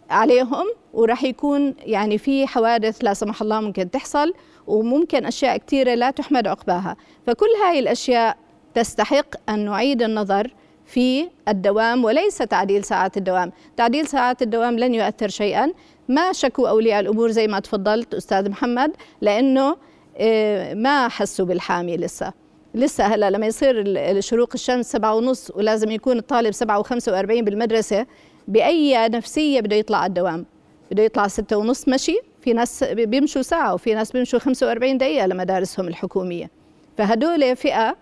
عليهم 0.10 0.66
ورح 0.94 1.24
يكون 1.24 1.76
يعني 1.80 2.18
في 2.18 2.48
حوادث 2.48 2.98
لا 3.04 3.14
سمح 3.14 3.42
الله 3.42 3.62
ممكن 3.62 3.92
تحصل 3.92 4.34
وممكن 4.68 5.26
أشياء 5.26 5.58
كثيرة 5.58 5.94
لا 5.94 6.10
تحمد 6.12 6.48
عقباها. 6.48 6.96
فكل 7.28 7.50
هاي 7.64 7.80
الأشياء 7.80 8.38
تستحق 8.74 9.50
أن 9.50 9.66
نعيد 9.66 10.02
النظر 10.02 10.54
في 10.86 11.30
الدوام 11.48 12.04
وليس 12.04 12.38
تعديل 12.38 12.84
ساعات 12.84 13.18
الدوام. 13.18 13.52
تعديل 13.78 14.08
ساعات 14.08 14.42
الدوام 14.42 14.80
لن 14.80 14.94
يؤثر 14.94 15.28
شيئا. 15.28 15.72
ما 16.10 16.34
شكوا 16.34 16.70
أولياء 16.70 17.00
الأمور 17.00 17.32
زي 17.32 17.48
ما 17.48 17.60
تفضلت 17.60 18.14
أستاذ 18.14 18.50
محمد 18.50 18.92
لأنه 19.22 19.78
آه، 20.18 20.74
ما 20.74 21.08
حسوا 21.08 21.46
بالحامي 21.46 21.98
لسه. 21.98 22.34
لسه 22.76 23.04
هلا 23.06 23.30
لما 23.30 23.46
يصير 23.48 23.84
شروق 24.22 24.50
الشمس 24.54 24.92
سبعة 24.92 25.16
ونص 25.16 25.52
ولازم 25.56 25.92
يكون 25.92 26.18
الطالب 26.18 26.52
سبعة 26.52 26.80
وخمسة 26.80 27.12
وأربعين 27.12 27.46
بالمدرسة 27.46 28.06
بأي 28.48 29.08
نفسية 29.10 29.62
بده 29.62 29.76
يطلع 29.76 29.98
على 29.98 30.08
الدوام؟ 30.10 30.46
بده 30.92 31.04
يطلع 31.04 31.28
ستة 31.28 31.58
ونص 31.58 31.88
مشي؟ 31.88 32.18
في 32.42 32.54
ناس 32.54 32.84
بيمشوا 32.84 33.42
ساعة 33.42 33.74
وفي 33.74 33.94
ناس 33.94 34.12
بيمشوا 34.12 34.40
45 34.40 34.98
دقيقة 34.98 35.26
لمدارسهم 35.28 35.88
الحكومية. 35.88 36.50
فهدول 36.98 37.56
فئة 37.56 37.96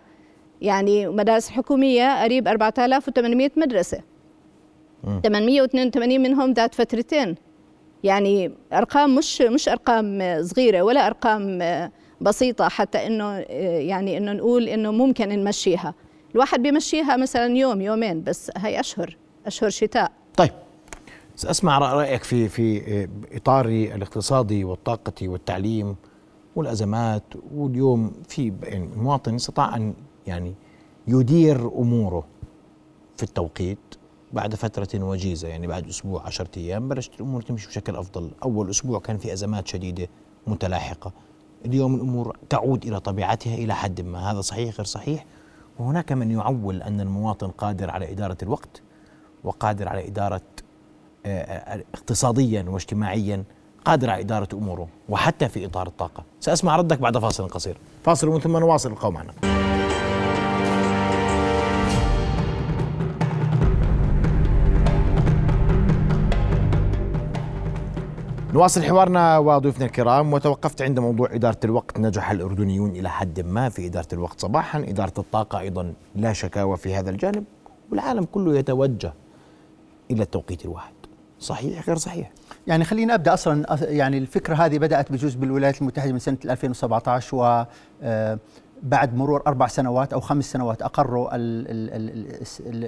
يعني 0.63 1.07
مدارس 1.07 1.49
حكومية 1.49 2.23
قريب 2.23 2.47
4800 2.47 3.51
مدرسة. 3.57 4.01
882 5.23 6.21
منهم 6.21 6.53
ذات 6.53 6.75
فترتين. 6.75 7.35
يعني 8.03 8.51
أرقام 8.73 9.15
مش 9.15 9.41
مش 9.41 9.69
أرقام 9.69 10.37
صغيرة 10.41 10.81
ولا 10.81 11.07
أرقام 11.07 11.59
بسيطة 12.21 12.69
حتى 12.69 13.07
إنه 13.07 13.37
يعني 13.39 14.17
إنه 14.17 14.33
نقول 14.33 14.67
إنه 14.69 14.91
ممكن 14.91 15.29
نمشيها. 15.29 15.93
الواحد 16.35 16.61
بيمشيها 16.61 17.17
مثلا 17.17 17.57
يوم 17.57 17.81
يومين 17.81 18.23
بس 18.23 18.51
هي 18.57 18.79
أشهر 18.79 19.17
أشهر 19.45 19.69
شتاء. 19.69 20.11
طيب. 20.37 20.51
اسمع 21.45 21.77
رأيك 21.77 22.23
في 22.23 22.49
في 22.49 23.07
اطاري 23.33 23.95
الاقتصادي 23.95 24.63
والطاقة 24.63 25.27
والتعليم 25.27 25.95
والأزمات 26.55 27.23
واليوم 27.55 28.13
في 28.29 28.53
المواطن 28.73 29.35
استطاع 29.35 29.75
أن 29.75 29.93
يعني 30.27 30.55
يدير 31.07 31.67
أموره 31.67 32.23
في 33.17 33.23
التوقيت 33.23 33.79
بعد 34.33 34.55
فترة 34.55 35.03
وجيزة 35.03 35.47
يعني 35.47 35.67
بعد 35.67 35.87
أسبوع 35.87 36.25
عشرة 36.25 36.49
أيام 36.57 36.89
بلشت 36.89 37.13
الأمور 37.15 37.41
تمشي 37.41 37.67
بشكل 37.67 37.95
أفضل. 37.95 38.31
أول 38.43 38.69
أسبوع 38.69 38.99
كان 38.99 39.17
في 39.17 39.33
أزمات 39.33 39.67
شديدة 39.67 40.07
متلاحقة. 40.47 41.11
اليوم 41.65 41.95
الأمور 41.95 42.37
تعود 42.49 42.85
إلى 42.85 42.99
طبيعتها 42.99 43.55
إلى 43.55 43.75
حد 43.75 44.01
ما. 44.01 44.31
هذا 44.31 44.41
صحيح 44.41 44.75
غير 44.75 44.85
صحيح؟ 44.85 45.25
وهناك 45.79 46.11
من 46.11 46.31
يعول 46.31 46.81
أن 46.81 47.01
المواطن 47.01 47.47
قادر 47.47 47.89
على 47.89 48.11
إدارة 48.11 48.37
الوقت 48.43 48.81
وقادر 49.43 49.89
على 49.89 50.07
إدارة 50.07 50.41
آه، 51.25 51.41
آه، 51.41 51.83
اقتصاديا 51.93 52.65
واجتماعيا 52.67 53.43
قادر 53.85 54.09
على 54.09 54.21
إدارة 54.21 54.47
أموره 54.53 54.87
وحتى 55.09 55.49
في 55.49 55.65
إطار 55.65 55.87
الطاقة. 55.87 56.23
سأسمع 56.39 56.75
ردك 56.75 56.99
بعد 56.99 57.17
فاصل 57.17 57.47
قصير. 57.47 57.77
فاصل 58.03 58.27
ومن 58.27 58.39
ثم 58.39 58.57
نواصل 58.57 58.91
القوم 58.91 59.13
معنا. 59.13 59.82
نواصل 68.53 68.83
حوارنا 68.83 69.37
وضيوفنا 69.37 69.85
الكرام 69.85 70.33
وتوقفت 70.33 70.81
عند 70.81 70.99
موضوع 70.99 71.29
إدارة 71.33 71.59
الوقت. 71.63 71.99
نجح 71.99 72.31
الأردنيون 72.31 72.89
إلى 72.89 73.09
حد 73.09 73.39
ما 73.39 73.69
في 73.69 73.85
إدارة 73.87 74.07
الوقت 74.13 74.41
صباحا. 74.41 74.79
إدارة 74.79 75.13
الطاقة 75.17 75.59
أيضا 75.59 75.93
لا 76.15 76.33
شكاوى 76.33 76.77
في 76.77 76.95
هذا 76.95 77.09
الجانب 77.09 77.43
والعالم 77.91 78.23
كله 78.23 78.57
يتوجه 78.57 79.13
إلى 80.11 80.23
التوقيت 80.23 80.65
الواحد. 80.65 80.93
صحيح 81.39 81.87
غير 81.87 81.97
صحيح؟ 81.97 82.31
يعني 82.67 82.83
خلينا 82.83 83.13
أبدأ 83.13 83.33
أصلا 83.33 83.65
يعني 83.81 84.17
الفكرة 84.17 84.55
هذه 84.55 84.77
بدأت 84.77 85.11
بجزء 85.11 85.39
بالولايات 85.39 85.81
المتحدة 85.81 86.11
من 86.11 86.19
سنة 86.19 86.37
2017 86.45 87.35
و 87.35 87.65
آه، 88.03 88.39
بعد 88.83 89.15
مرور 89.15 89.43
أربع 89.47 89.67
سنوات 89.67 90.13
أو 90.13 90.19
خمس 90.19 90.51
سنوات 90.51 90.81
أقروا 90.81 91.29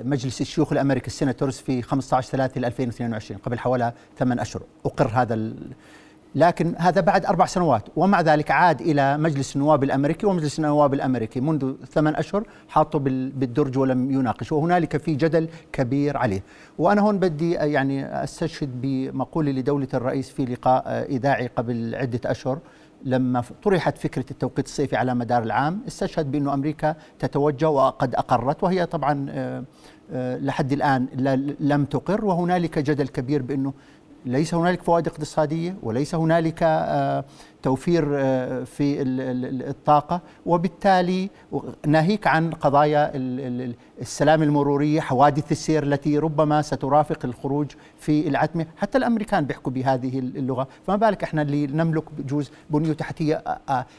مجلس 0.03 0.41
الشيوخ 0.41 0.71
الأمريكي 0.71 1.07
السيناتورز 1.07 1.53
في 1.53 1.81
15 1.81 2.31
3 2.31 2.57
2022 2.57 3.39
قبل 3.39 3.59
حوالي 3.59 3.93
ثمان 4.17 4.39
أشهر. 4.39 4.63
أقر 4.85 5.09
هذا 5.13 5.53
لكن 6.35 6.75
هذا 6.77 7.01
بعد 7.01 7.25
أربع 7.25 7.45
سنوات. 7.45 7.83
ومع 7.95 8.21
ذلك 8.21 8.51
عاد 8.51 8.81
إلى 8.81 9.17
مجلس 9.17 9.55
النواب 9.55 9.83
الأمريكي 9.83 10.25
ومجلس 10.25 10.59
النواب 10.59 10.93
الأمريكي 10.93 11.41
منذ 11.41 11.73
ثمان 11.91 12.15
أشهر 12.15 12.43
حاطه 12.69 12.99
بالدرج 12.99 13.77
ولم 13.77 14.11
يناقش. 14.11 14.51
وهنالك 14.51 14.97
في 14.97 15.15
جدل 15.15 15.49
كبير 15.73 16.17
عليه. 16.17 16.43
وأنا 16.77 17.01
هون 17.01 17.19
بدي 17.19 17.51
يعني 17.51 18.23
أستشهد 18.23 18.81
بمقولة 18.81 19.51
لدولة 19.51 19.87
الرئيس 19.93 20.29
في 20.29 20.45
لقاء 20.45 21.05
إذاعي 21.09 21.47
قبل 21.47 21.95
عدة 21.95 22.21
أشهر. 22.25 22.59
لما 23.05 23.43
طرحت 23.63 23.97
فكرة 23.97 24.25
التوقيت 24.31 24.65
الصيفي 24.65 24.95
على 24.95 25.15
مدار 25.15 25.43
العام 25.43 25.81
استشهد 25.87 26.31
بأنه 26.31 26.53
أمريكا 26.53 26.95
تتوجه 27.19 27.69
وقد 27.69 28.15
أقرت 28.15 28.63
وهي 28.63 28.85
طبعا 28.85 29.25
آه، 29.29 29.63
آه، 30.11 30.37
لحد 30.37 30.71
الآن 30.71 31.07
لم 31.59 31.85
تقر. 31.85 32.25
وهنالك 32.25 32.79
جدل 32.79 33.07
كبير 33.07 33.41
بأنه 33.41 33.73
ليس 34.25 34.53
هنالك 34.53 34.81
فوائد 34.81 35.07
اقتصادية 35.07 35.75
وليس 35.83 36.15
هنالك 36.15 36.59
آه، 36.63 37.25
توفير 37.65 38.07
آه، 38.13 38.63
في 38.63 39.01
الطاقة. 39.69 40.21
وبالتالي 40.45 41.29
ناهيك 41.87 42.27
عن 42.27 42.51
قضايا 42.51 43.11
السلام 44.01 44.43
المرورية 44.43 45.01
حوادث 45.01 45.51
السير 45.51 45.83
التي 45.83 46.17
ربما 46.17 46.61
سترافق 46.61 47.25
الخروج 47.25 47.67
في 47.99 48.27
العتمة. 48.27 48.65
حتى 48.77 48.97
الأمريكان 48.97 49.45
بيحكوا 49.45 49.71
بهذه 49.71 50.19
اللغة. 50.19 50.67
فما 50.87 50.95
بالك 50.95 51.23
إحنا 51.23 51.41
اللي 51.41 51.67
نملك 51.67 52.03
بجوز 52.17 52.51
بنية 52.69 52.93
تحتية 52.93 53.43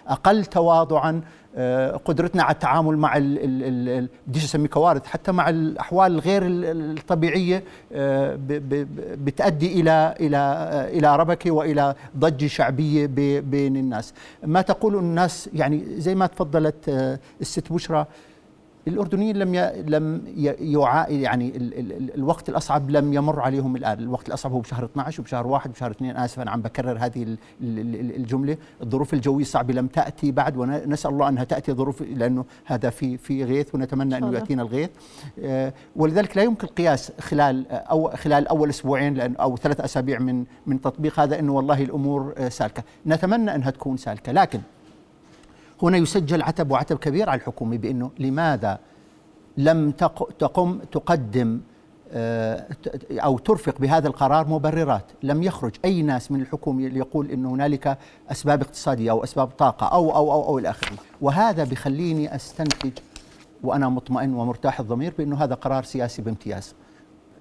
أقل 0.08 0.44
تواضعا 0.44 1.20
آه، 1.58 1.96
قدرتنا 1.96 2.42
على 2.42 2.54
التعامل 2.54 2.96
مع 2.98 3.18
بديش 4.26 4.44
اسميه 4.44 4.68
كوارث 4.68 5.06
حتى 5.06 5.32
مع 5.32 5.48
الأحوال 5.48 6.12
الغير 6.12 6.42
الطبيعية 6.46 7.64
آه، 7.92 8.38
بتؤدي 9.24 9.80
إلى 9.80 10.14
إلى 10.20 10.38
إلى 10.98 11.16
ربكة 11.16 11.50
وإلى 11.50 11.94
ضجة 12.18 12.46
شعبية 12.46 13.06
بين 13.56 13.76
الناس. 13.76 14.14
ما 14.42 14.62
تقول 14.62 14.96
الناس 14.96 15.50
يعني 15.54 15.84
زي 15.98 16.14
ما 16.14 16.26
تفضلت 16.26 16.88
الست 17.40 17.72
بشرى 17.72 18.06
الأردنيين 18.88 19.36
لم 19.36 19.54
ي... 19.54 19.82
لم 19.82 20.22
يعا 20.60 21.08
يعني 21.08 21.56
ال... 21.56 21.78
ال... 21.78 22.14
الوقت 22.14 22.48
الأصعب 22.48 22.90
لم 22.90 23.12
يمر 23.12 23.40
عليهم 23.40 23.76
الآن، 23.76 23.98
الوقت 23.98 24.28
الأصعب 24.28 24.52
هو 24.52 24.60
بشهر 24.60 24.84
12 24.84 25.20
وبشهر 25.20 25.46
1 25.46 25.70
وبشهر 25.70 25.90
2 25.90 26.16
اسف 26.16 26.40
أنا 26.40 26.50
عم 26.50 26.62
بكرر 26.62 26.98
هذه 27.00 27.22
ال... 27.22 27.38
الجملة، 28.16 28.56
الظروف 28.82 29.14
الجوية 29.14 29.42
الصعبة 29.42 29.74
لم 29.74 29.86
تأتي 29.86 30.32
بعد 30.32 30.56
ونسال 30.56 31.10
الله 31.10 31.28
أنها 31.28 31.44
تأتي 31.44 31.72
ظروف 31.72 32.02
لأنه 32.02 32.44
هذا 32.64 32.90
في 32.90 33.16
في 33.16 33.44
غيث 33.44 33.74
ونتمنى 33.74 34.18
أنه 34.18 34.32
يأتينا 34.32 34.62
الغيث. 34.62 34.90
آه 35.40 35.72
ولذلك 35.96 36.36
لا 36.36 36.42
يمكن 36.42 36.66
القياس 36.66 37.12
خلال 37.20 37.70
أو 37.70 38.10
خلال 38.10 38.48
أول 38.48 38.68
أسبوعين 38.68 39.14
لأن 39.14 39.36
أو 39.36 39.56
ثلاث 39.56 39.80
أسابيع 39.80 40.18
من 40.18 40.44
من 40.66 40.80
تطبيق 40.80 41.20
هذا 41.20 41.38
إنه 41.38 41.52
والله 41.52 41.82
الأمور 41.82 42.34
آه 42.38 42.48
سالكة، 42.48 42.82
نتمنى 43.06 43.54
أنها 43.54 43.70
تكون 43.70 43.96
سالكة، 43.96 44.32
لكن 44.32 44.60
هنا 45.82 45.96
يسجل 45.96 46.42
عتب 46.42 46.70
وعتب 46.70 46.98
كبير 46.98 47.30
على 47.30 47.38
الحكومة 47.38 47.76
بأنه 47.76 48.10
لماذا 48.18 48.78
لم 49.56 49.90
تقم 50.38 50.78
تقدم 50.92 51.60
آه، 52.12 52.66
أو 53.10 53.38
ترفق 53.38 53.78
بهذا 53.78 54.08
القرار 54.08 54.48
مبررات 54.48 55.04
لم 55.22 55.42
يخرج 55.42 55.72
أي 55.84 56.02
ناس 56.02 56.32
من 56.32 56.40
الحكومة 56.40 56.82
يقول 56.82 57.30
أن 57.30 57.46
هنالك 57.46 57.98
أسباب 58.30 58.60
اقتصادية 58.62 59.10
أو 59.10 59.24
أسباب 59.24 59.48
طاقة 59.48 59.86
أو 59.86 60.16
أو 60.16 60.32
أو, 60.32 60.44
أو 60.44 60.58
آخره. 60.58 60.96
وهذا 61.20 61.64
بخليني 61.64 62.34
أستنتج 62.34 62.92
وأنا 63.62 63.88
مطمئن 63.88 64.34
ومرتاح 64.34 64.80
الضمير 64.80 65.14
بأنه 65.18 65.36
هذا 65.44 65.54
قرار 65.54 65.84
سياسي 65.84 66.22
بامتياز. 66.22 66.74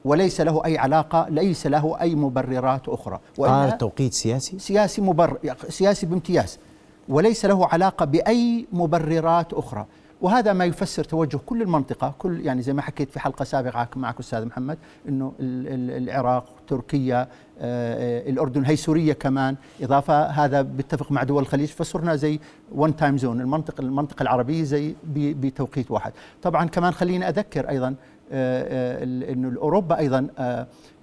وليس 0.06 0.42
له 0.42 0.66
أي 0.66 0.78
علاقة 0.78 1.30
ليس 1.30 1.68
له 1.68 2.02
أي 2.02 2.16
مبررات 2.16 2.90
أخرى. 2.90 3.20
قرار 3.38 3.70
توقيت 3.70 4.14
سياسي؟ 4.14 4.60
سياسي 4.60 5.02
مبرر 5.02 5.38
سياسي 5.70 6.06
بامتياز. 6.06 6.60
وليس 7.10 7.46
له 7.46 7.68
علاقة 7.68 8.06
بأي 8.06 8.68
مبررات 8.74 9.54
أخرى. 9.54 9.86
وهذا 10.22 10.54
ما 10.54 10.66
يفسر 10.66 11.04
توجه 11.04 11.40
كل 11.46 11.62
المنطقة 11.62 12.14
كل 12.20 12.46
يعني 12.46 12.62
زي 12.62 12.74
ما 12.74 12.82
حكيت 12.82 13.12
في 13.12 13.20
حلقة 13.20 13.46
سابقة 13.46 13.88
معك 13.96 14.20
أستاذ 14.20 14.46
محمد 14.46 14.78
أنه 15.10 15.34
العراق 15.40 16.46
تركيا 16.68 17.22
آه، 17.22 17.28
آه، 17.60 18.30
الأردن 18.30 18.66
هي 18.66 18.76
سوريا 18.76 19.14
كمان. 19.14 19.56
إضافة 19.82 20.26
هذا 20.26 20.62
بيتفق 20.62 21.12
مع 21.12 21.24
دول 21.24 21.44
الخليج 21.44 21.68
فصرنا 21.68 22.16
زي 22.16 22.40
one 22.72 22.96
time 22.96 23.18
zone 23.18 23.42
المنطقة 23.42 23.82
المنطقة 23.82 24.24
العربية 24.24 24.64
زي 24.64 24.96
بتوقيت 25.14 25.92
واحد. 25.92 26.14
طبعا 26.42 26.66
كمان 26.66 26.94
خليني 26.94 27.30
أذكر 27.30 27.70
أيضا 27.70 27.96
آه، 28.32 29.04
أنه 29.04 29.58
أوروبا 29.62 29.98
أيضا 29.98 30.28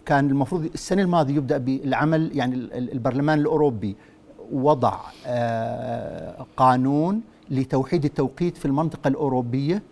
كان 0.06 0.30
المفروض 0.30 0.64
السنة 0.64 1.02
الماضية 1.02 1.36
يبدأ 1.36 1.58
بالعمل 1.58 2.30
يعني 2.36 2.54
البرلمان 2.74 3.38
الأوروبي. 3.38 3.96
وضع 4.52 4.98
آه، 5.26 6.46
قانون 6.56 7.20
لتوحيد 7.50 8.04
التوقيت 8.04 8.56
في 8.56 8.64
المنطقة 8.64 9.08
الأوروبية 9.08 9.82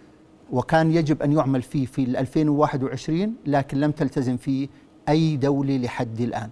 وكان 0.52 0.90
يجب 0.90 1.22
أن 1.22 1.32
يعمل 1.32 1.62
فيه 1.62 1.86
في 1.86 2.02
2021 2.02 3.34
لكن 3.46 3.80
لم 3.80 3.90
تلتزم 3.90 4.36
فيه 4.36 4.68
أي 5.08 5.36
دولة 5.36 5.76
لحد 5.76 6.20
الآن. 6.20 6.50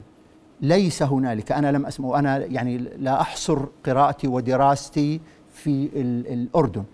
ليس 0.60 1.02
هنالك 1.02 1.52
أنا 1.52 1.72
لم 1.72 1.86
أسمع 1.86 2.08
وأنا 2.08 2.36
يعني 2.36 2.78
لا 2.78 3.20
أحصر 3.20 3.58
قراءتي 3.86 4.28
ودراستي 4.28 5.20
في 5.52 5.88
الأردن. 6.32 6.84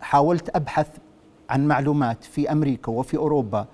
حاولت 0.00 0.56
أبحث 0.56 0.88
عن 1.50 1.68
معلومات 1.68 2.24
في 2.24 2.52
أمريكا 2.52 2.92
وفي 2.92 3.16
أوروبا 3.16 3.66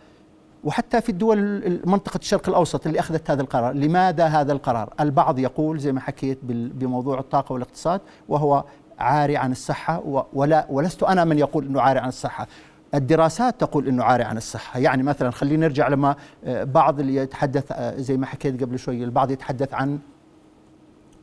وحتى 0.67 1.01
في 1.01 1.09
الدول 1.09 1.81
منطقة 1.85 2.19
الشرق 2.19 2.49
الأوسط 2.49 2.87
اللي 2.87 3.01
أخذت 3.01 3.31
هذا 3.31 3.43
القرار. 3.43 3.73
لماذا 3.73 4.27
هذا 4.27 4.53
القرار؟ 4.53 4.95
البعض 5.01 5.39
يقول 5.39 5.79
زي 5.79 5.93
ما 5.93 6.01
حكيت 6.01 6.39
بموضوع 6.45 7.19
الطاقة 7.19 7.53
والاقتصاد 7.53 8.01
وهو 8.29 8.65
عاري 8.99 9.37
عن 9.37 9.53
الصحة 9.53 10.25
ولا 10.33 10.67
ولست 10.71 11.03
أنا 11.03 11.25
من 11.25 11.39
يقول 11.39 11.67
أنه 11.67 11.81
عاري 11.81 11.99
عن 12.01 12.09
الصحة. 12.09 12.47
الدراسات 12.95 13.61
تقول 13.61 13.89
إنه 13.89 14.05
عاري 14.05 14.25
عن 14.25 14.37
الصحة، 14.37 14.81
يعني 14.81 15.03
مثلا 15.03 15.31
خلينا 15.31 15.67
نرجع 15.67 15.89
لما 15.89 16.17
آه، 16.45 16.65
بعض 16.65 17.01
اللي 17.01 17.17
يتحدث 17.17 17.73
آه، 17.73 17.97
زي 17.97 18.17
ما 18.17 18.27
حكيت 18.27 18.63
قبل 18.63 18.79
شوي، 18.79 19.05
البعض 19.05 19.31
يتحدث 19.31 19.75
عن 19.75 19.99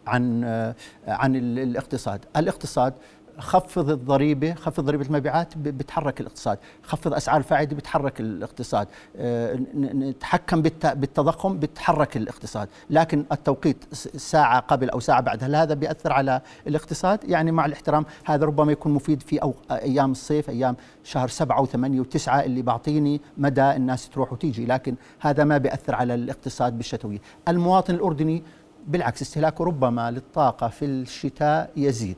عن 0.08 0.43
آه، 0.43 0.75
عن 1.08 1.36
الاقتصاد، 1.36 2.25
الاقتصاد 2.38 2.93
خفض 3.39 3.89
الضريبة 3.89 4.54
خفض 4.54 4.86
ضريبة 4.86 5.06
المبيعات 5.06 5.58
بتحرك 5.58 6.22
الاقتصاد. 6.22 6.58
خفض 6.84 7.13
أسعار 7.13 7.38
الفائدة 7.38 7.76
بتحرك 7.76 8.19
الاقتصاد. 8.19 8.88
آه، 9.15 9.60
نتحكم 9.76 10.62
بالتضخم 10.62 11.60
بتحرك 11.60 12.17
الاقتصاد. 12.17 12.67
لكن 12.89 13.26
التوقيت 13.32 13.93
ساعة 14.17 14.60
قبل 14.60 14.89
أو 14.89 15.00
ساعة 15.00 15.22
بعد 15.22 15.43
هل 15.43 15.56
هذا 15.56 15.74
بيأثر 15.74 16.13
على 16.13 16.41
الاقتصاد؟ 16.67 17.24
يعني 17.24 17.52
مع 17.52 17.65
الاحترام 17.65 18.06
هذا 18.26 18.46
ربما 18.46 18.72
يكون 18.72 18.91
مفيد 18.91 19.22
في 19.22 19.41
أو 19.41 19.56
أيام 19.72 20.12
الصيف 20.12 20.50
أيام 20.50 20.76
شهر 21.04 21.28
سبعة 21.28 21.62
وثمانية 21.62 22.00
وتسعة 22.00 22.43
اللي 22.43 22.62
بعطيني 22.62 23.22
مدى 23.38 23.72
الناس 23.72 24.10
تروح 24.10 24.34
وتيجي. 24.34 24.65
لكن 24.65 24.96
هذا 25.19 25.43
ما 25.43 25.58
بيأثر 25.58 25.96
على 25.96 26.13
الاقتصاد 26.13 26.78
بالشتوية. 26.78 27.19
المواطن 27.48 27.93
الأردني 27.93 28.43
بالعكس 28.88 29.22
استهلاكه 29.22 29.65
ربما 29.65 30.12
للطاقة 30.12 30.67
في 30.67 30.86
الشتاء 30.86 31.72
يزيد. 31.76 32.17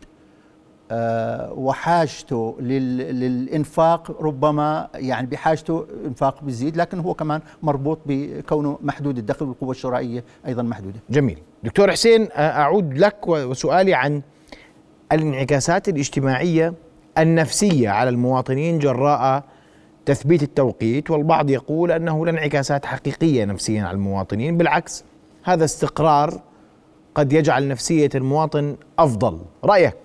وحاجته 1.51 2.55
للإنفاق 2.59 4.21
ربما 4.21 4.87
يعني 4.95 5.27
بحاجته 5.27 5.85
إنفاق 6.05 6.43
بيزيد 6.43 6.77
لكن 6.77 6.99
هو 6.99 7.13
كمان 7.13 7.41
مربوط 7.63 7.99
بكونه 8.05 8.77
محدود 8.81 9.17
الدخل 9.17 9.45
والقوة 9.45 9.71
الشرائية 9.71 10.23
أيضا 10.47 10.63
محدودة. 10.63 10.99
جميل. 11.09 11.37
دكتور 11.63 11.91
حسين 11.91 12.21
آه، 12.31 12.61
أعود 12.61 12.97
لك 12.97 13.27
وسؤالي 13.27 13.93
عن 13.93 14.21
الانعكاسات 15.11 15.89
الاجتماعية 15.89 16.73
النفسية 17.17 17.89
على 17.89 18.09
المواطنين 18.09 18.79
جراء 18.79 19.43
تثبيت 20.05 20.43
التوقيت 20.43 21.11
والبعض 21.11 21.49
يقول 21.49 21.91
أنه 21.91 22.25
لا 22.25 22.31
انعكاسات 22.31 22.85
حقيقية 22.85 23.45
نفسيا 23.45 23.83
على 23.83 23.95
المواطنين 23.95 24.57
بالعكس 24.57 25.03
هذا 25.43 25.65
استقرار 25.65 26.41
قد 27.15 27.33
يجعل 27.33 27.67
نفسية 27.67 28.09
المواطن 28.15 28.77
أفضل. 28.99 29.39
رأيك؟ 29.63 29.95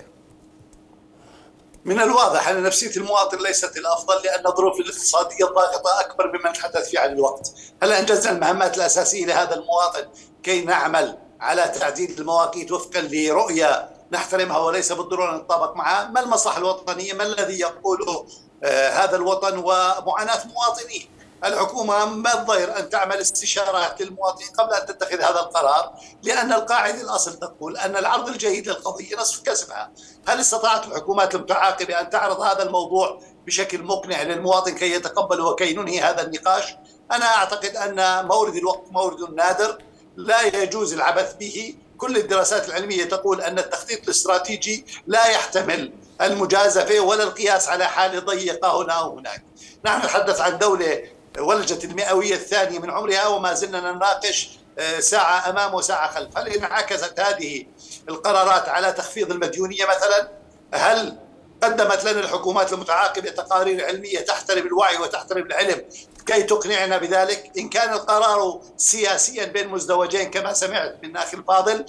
من 1.85 2.01
الواضح 2.01 2.49
أن 2.49 2.63
نفسية 2.63 2.97
المواطن 2.97 3.39
ليست 3.39 3.77
الأفضل 3.77 4.15
لأن 4.25 4.47
الظروف 4.47 4.81
الاقتصادية 4.81 5.45
الضاغطة 5.49 6.01
أكبر 6.01 6.39
مما 6.39 6.51
نتحدث 6.51 6.89
فيه 6.89 6.99
عن 7.01 7.13
الوقت. 7.13 7.53
هل 7.83 7.93
أنجزنا 7.93 8.33
المهمات 8.33 8.77
الأساسية 8.77 9.27
لهذا 9.27 9.55
المواطن 9.55 10.09
كي 10.43 10.65
نعمل 10.65 11.19
على 11.41 11.63
تعديل 11.63 12.19
المواقيت 12.19 12.73
وفقا 12.73 13.01
لرؤية 13.01 13.89
نحترمها 14.13 14.59
وليس 14.59 14.93
بالضرورة 14.93 15.37
نتطابق 15.37 15.77
معها؟ 15.77 16.09
ما 16.09 16.21
المصلحة 16.21 16.59
الوطنية؟ 16.59 17.13
ما 17.13 17.23
الذي 17.23 17.61
يقوله 17.61 18.27
آه 18.65 18.89
هذا 18.89 19.17
الوطن 19.17 19.59
ومعاناة 19.59 20.41
مواطنيه؟ 20.47 21.20
الحكومة 21.45 22.05
ما 22.05 22.41
الضير 22.41 22.79
أن 22.79 22.91
تعمل 22.91 23.17
استشارات 23.17 24.03
للمواطنين 24.03 24.49
قبل 24.49 24.75
أن 24.75 24.87
تتخذ 24.87 25.21
هذا 25.21 25.41
القرار 25.41 25.95
لأن 26.23 26.53
القاعدة 26.53 27.01
الأصل 27.01 27.39
تقول 27.39 27.77
أن 27.77 27.97
العرض 27.97 28.29
الجيد 28.29 28.69
للقضية 28.69 29.17
نصف 29.17 29.43
كسبها. 29.43 29.93
هل 30.29 30.41
استطاعت 30.41 30.87
الحكومات 30.87 31.35
المتعاقبة 31.35 32.01
أن 32.01 32.11
تعرض 32.11 32.41
هذا 32.41 32.63
الموضوع 32.63 33.21
بشكل 33.47 33.83
مقنع 33.83 34.23
للمواطن 34.23 34.75
كي 34.75 34.93
يتقبل 34.93 35.41
وكي 35.41 35.75
ننهي 35.75 36.01
هذا 36.01 36.23
النقاش؟ 36.23 36.75
أنا 37.13 37.25
أعتقد 37.25 37.77
أن 37.77 38.27
مورد 38.27 38.57
الوقت 38.57 38.85
مورد 38.91 39.35
نادر 39.35 39.83
لا 40.17 40.43
يجوز 40.63 40.93
العبث 40.93 41.35
به. 41.35 41.75
كل 41.99 42.17
الدراسات 42.17 42.69
العلمية 42.69 43.05
تقول 43.05 43.41
أن 43.41 43.59
التخطيط 43.59 44.03
الاستراتيجي 44.05 44.87
لا 45.07 45.27
يحتمل 45.27 45.93
المجازفة 46.21 47.01
ولا 47.01 47.23
القياس 47.23 47.69
على 47.69 47.85
حالة 47.85 48.21
ضيقة 48.21 48.83
هنا 48.83 48.93
أو 48.93 49.19
هناك. 49.19 49.45
نحن 49.85 49.99
نتحدث 49.99 50.41
عن 50.41 50.59
دولة 50.59 51.03
ولجت 51.39 51.85
المئوية 51.85 52.35
الثانية 52.35 52.79
من 52.79 52.91
عمرها 52.91 53.27
وما 53.27 53.55
زلنا 53.55 53.93
نناقش 53.93 54.51
آه، 54.79 55.01
ساعة 55.01 55.51
أمام 55.51 55.75
وساعة 55.75 56.15
خلف. 56.15 56.39
هل 56.39 56.49
انعكست 56.49 57.21
هذه 57.21 57.67
القرارات 58.09 58.69
على 58.69 58.93
تخفيض 58.93 59.31
المديونية 59.31 59.85
مثلا؟ 59.85 60.29
هل 60.75 61.19
قدمت 61.63 62.05
لنا 62.05 62.21
الحكومات 62.21 62.73
المتعاقبة 62.73 63.31
تقارير 63.31 63.85
علمية 63.87 64.19
تحترم 64.19 64.67
الوعي 64.67 64.97
وتحترم 64.97 65.47
العلم 65.47 65.85
كي 66.27 66.43
تقنعنا 66.43 66.99
بذلك 66.99 67.53
إن 67.59 67.69
كان 67.69 67.93
القرار 67.93 68.61
سياسيا 68.77 69.45
بين 69.45 69.69
مزدوجين 69.69 70.31
كما 70.31 70.53
سمعت 70.53 70.99
من 71.03 71.17
أخي 71.17 71.37
الفاضل 71.37 71.87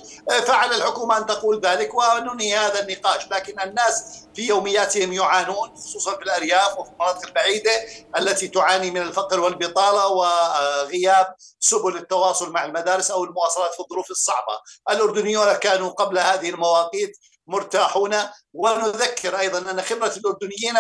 فعلى 0.47 0.75
الحكومة 0.75 1.17
أن 1.17 1.25
تقول 1.25 1.61
ذلك 1.61 1.93
وننهي 1.93 2.57
هذا 2.57 2.79
النقاش. 2.79 3.27
لكن 3.31 3.59
الناس 3.61 4.25
في 4.35 4.47
يومياتهم 4.47 5.13
يعانون 5.13 5.75
خصوصا 5.75 6.15
في 6.15 6.23
الأرياف 6.23 6.79
وفي 6.79 6.91
المناطق 6.91 7.27
البعيدة 7.27 7.71
التي 8.17 8.47
تعاني 8.47 8.91
من 8.91 9.01
الفقر 9.01 9.39
والبطالة 9.39 10.07
وغياب 10.07 11.35
سبل 11.59 11.97
التواصل 11.97 12.51
مع 12.51 12.65
المدارس 12.65 13.11
أو 13.11 13.23
المواصلات 13.23 13.73
في 13.73 13.79
الظروف 13.79 14.11
الصعبة. 14.11 14.59
الأردنيون 14.89 15.53
كانوا 15.53 15.89
قبل 15.89 16.19
هذه 16.19 16.49
المواقيت 16.49 17.17
مرتاحون 17.47 18.15
ونذكر 18.53 19.39
أيضا 19.39 19.71
أن 19.71 19.81
خبرة 19.81 20.13
الأردنيين 20.17 20.77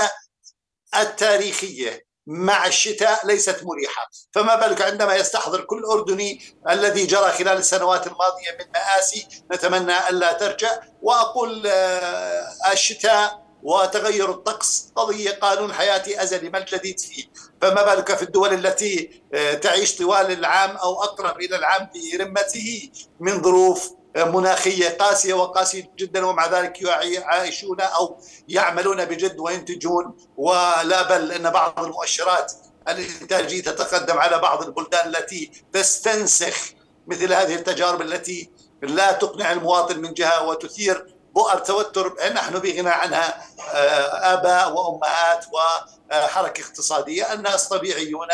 التاريخية 0.95 2.10
مع 2.27 2.67
الشتاء 2.67 3.27
ليست 3.27 3.63
مريحة. 3.63 4.09
فما 4.31 4.55
بالك 4.55 4.81
عندما 4.81 5.15
يستحضر 5.15 5.61
كل 5.61 5.83
أردني 5.85 6.41
الذي 6.69 7.05
جرى 7.05 7.31
خلال 7.31 7.57
السنوات 7.57 8.07
الماضية 8.07 8.51
من 8.59 8.65
مآسي 8.73 9.27
نتمنى 9.53 10.09
ألا 10.09 10.33
ترجع 10.33 10.79
وأقول 11.01 11.67
آه، 11.67 12.47
الشتاء 12.71 13.41
وتغير 13.63 14.31
الطقس 14.31 14.91
قضية 14.95 15.31
قانون 15.31 15.73
حياتي 15.73 16.23
أزلي 16.23 16.49
ما 16.49 16.57
الجديد 16.57 16.99
فيه 16.99 17.23
فما 17.61 17.83
بالك 17.83 18.15
في 18.15 18.23
الدول 18.23 18.53
التي 18.53 19.23
آه، 19.33 19.53
تعيش 19.53 19.97
طوال 19.97 20.31
العام 20.31 20.77
أو 20.77 21.03
أقرب 21.03 21.39
إلى 21.39 21.55
العام 21.55 21.89
برمته 21.93 22.91
من 23.19 23.41
ظروف 23.41 23.91
مناخية 24.15 24.89
قاسية 24.89 25.33
وقاسية 25.33 25.91
جدا 25.97 26.25
ومع 26.25 26.47
ذلك 26.47 26.81
يعيشون 26.81 27.81
أو 27.81 28.17
يعملون 28.47 29.05
بجد 29.05 29.39
وينتجون. 29.39 30.17
ولا 30.37 31.01
بل 31.09 31.31
أن 31.31 31.49
بعض 31.49 31.83
المؤشرات 31.83 32.53
الإنتاجية 32.87 33.61
تتقدم 33.61 34.17
على 34.17 34.39
بعض 34.39 34.63
البلدان 34.63 35.15
التي 35.15 35.51
تستنسخ 35.73 36.73
مثل 37.07 37.33
هذه 37.33 37.55
التجارب 37.55 38.01
التي 38.01 38.49
لا 38.81 39.11
تقنع 39.11 39.51
المواطن 39.51 39.99
من 39.99 40.13
جهة 40.13 40.47
وتثير 40.47 41.15
بؤر 41.41 41.57
توتر 41.57 42.15
نحن 42.33 42.59
بغنى 42.59 42.89
عنها 42.89 43.45
آه، 43.73 44.33
آباء 44.33 44.73
وأمهات 44.73 45.45
وحركة 45.53 46.61
اقتصادية، 46.61 47.33
الناس 47.33 47.67
طبيعيون 47.67 48.27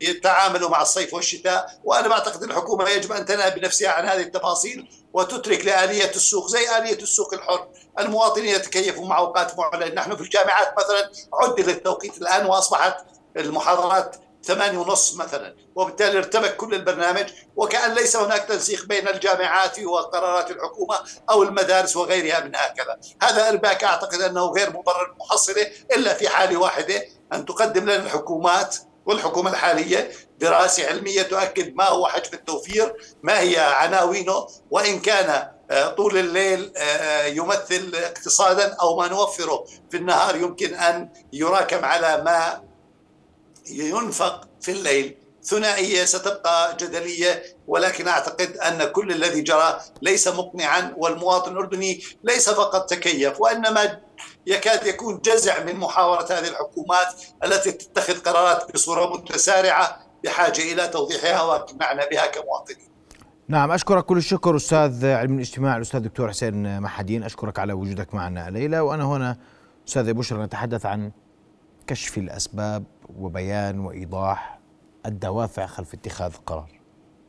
يتعاملوا 0.00 0.70
مع 0.70 0.82
الصيف 0.82 1.14
والشتاء 1.14 1.80
وأنا 1.84 2.08
بعتقد 2.08 2.42
الحكومة 2.42 2.88
يجب 2.88 3.12
أن 3.12 3.26
تنهى 3.26 3.50
بنفسها 3.50 3.90
عن 3.90 4.08
هذه 4.08 4.20
التفاصيل 4.20 4.88
وتترك 5.12 5.64
لآلية 5.64 6.10
السوق 6.10 6.46
زي 6.46 6.78
آلية 6.78 6.98
السوق 7.02 7.34
الحر. 7.34 7.68
المواطنين 7.98 8.54
يتكيفوا 8.54 9.06
مع 9.06 9.18
أوقات 9.18 9.58
معلنة 9.58 9.94
نحن 9.94 10.16
في 10.16 10.22
الجامعات 10.22 10.74
مثلا 10.78 11.10
عدل 11.32 11.70
التوقيت 11.70 12.18
الآن 12.18 12.46
وأصبحت 12.46 12.96
المحاضرات 13.36 14.16
ثمانية 14.46 14.78
ونص 14.78 15.14
مثلا. 15.14 15.56
وبالتالي 15.74 16.18
ارتبك 16.18 16.56
كل 16.56 16.74
البرنامج 16.74 17.26
وكأن 17.56 17.94
ليس 17.94 18.16
هناك 18.16 18.44
تنسيق 18.44 18.84
بين 18.84 19.08
الجامعات 19.08 19.80
وقرارات 19.80 20.50
الحكومة 20.50 20.96
أو 21.30 21.42
المدارس 21.42 21.96
وغيرها 21.96 22.40
من 22.40 22.56
هكذا. 22.56 22.98
هذا 23.22 23.48
إرباك 23.48 23.84
أعتقد 23.84 24.20
أنه 24.20 24.46
غير 24.46 24.70
مبرر 24.70 25.14
محصلة 25.20 25.66
إلا 25.96 26.14
في 26.14 26.28
حالة 26.28 26.56
واحدة 26.56 27.02
أن 27.32 27.44
تقدم 27.44 27.82
لنا 27.82 27.96
الحكومات 27.96 28.76
والحكومة 29.06 29.50
الحالية 29.50 30.10
دراسة 30.38 30.86
علمية 30.86 31.22
تؤكد 31.22 31.74
ما 31.74 31.84
هو 31.84 32.06
حجم 32.06 32.30
التوفير 32.32 32.94
ما 33.22 33.40
هي 33.40 33.58
عناوينه 33.58 34.46
وإن 34.70 35.00
كان 35.00 35.54
آه، 35.70 35.88
طول 35.88 36.18
الليل 36.18 36.72
آه، 36.76 37.26
يمثل 37.26 37.92
اقتصادا 37.94 38.74
أو 38.74 38.96
ما 38.96 39.08
نوفره 39.08 39.64
في 39.90 39.96
النهار 39.96 40.36
يمكن 40.36 40.74
أن 40.74 41.08
يراكم 41.32 41.84
على 41.84 42.22
ما 42.24 42.62
ينفق 43.70 44.48
في 44.60 44.70
الليل. 44.72 45.16
ثنائية 45.44 46.04
ستبقى 46.04 46.76
جدلية 46.80 47.42
ولكن 47.66 48.08
أعتقد 48.08 48.56
أن 48.56 48.84
كل 48.84 49.12
الذي 49.12 49.40
جرى 49.40 49.80
ليس 50.02 50.28
مقنعا 50.28 50.94
والمواطن 50.96 51.52
الأردني 51.52 52.02
ليس 52.24 52.50
فقط 52.50 52.90
تكيف 52.90 53.40
وإنما 53.40 54.00
يكاد 54.46 54.86
يكون 54.86 55.20
جزع 55.24 55.64
من 55.64 55.76
محاورة 55.76 56.26
هذه 56.30 56.48
الحكومات 56.48 57.06
التي 57.44 57.72
تتخذ 57.72 58.20
قرارات 58.20 58.72
بصورة 58.74 59.16
متسارعة 59.16 59.98
بحاجة 60.24 60.72
إلى 60.72 60.88
توضيحها 60.88 61.42
واقنعنا 61.42 62.08
بها 62.08 62.26
كمواطنين. 62.26 62.88
نعم 63.48 63.72
أشكرك 63.72 64.04
كل 64.04 64.16
الشكر 64.16 64.56
أستاذ 64.56 65.06
علم 65.06 65.34
الاجتماع 65.34 65.76
الأستاذ 65.76 66.00
دكتور 66.00 66.28
حسين 66.28 66.80
محدين. 66.80 67.22
أشكرك 67.22 67.58
على 67.58 67.72
وجودك 67.72 68.14
معنا 68.14 68.50
ليلى. 68.50 68.80
وأنا 68.80 69.04
هنا 69.04 69.36
أستاذ 69.88 70.12
بشرى 70.12 70.42
نتحدث 70.42 70.86
عن 70.86 71.12
كشف 71.86 72.18
الأسباب 72.18 72.84
وبيان 73.18 73.80
وإيضاح 73.80 74.58
الدوافع 75.06 75.66
خلف 75.66 75.94
اتخاذ 75.94 76.32
القرار 76.34 76.70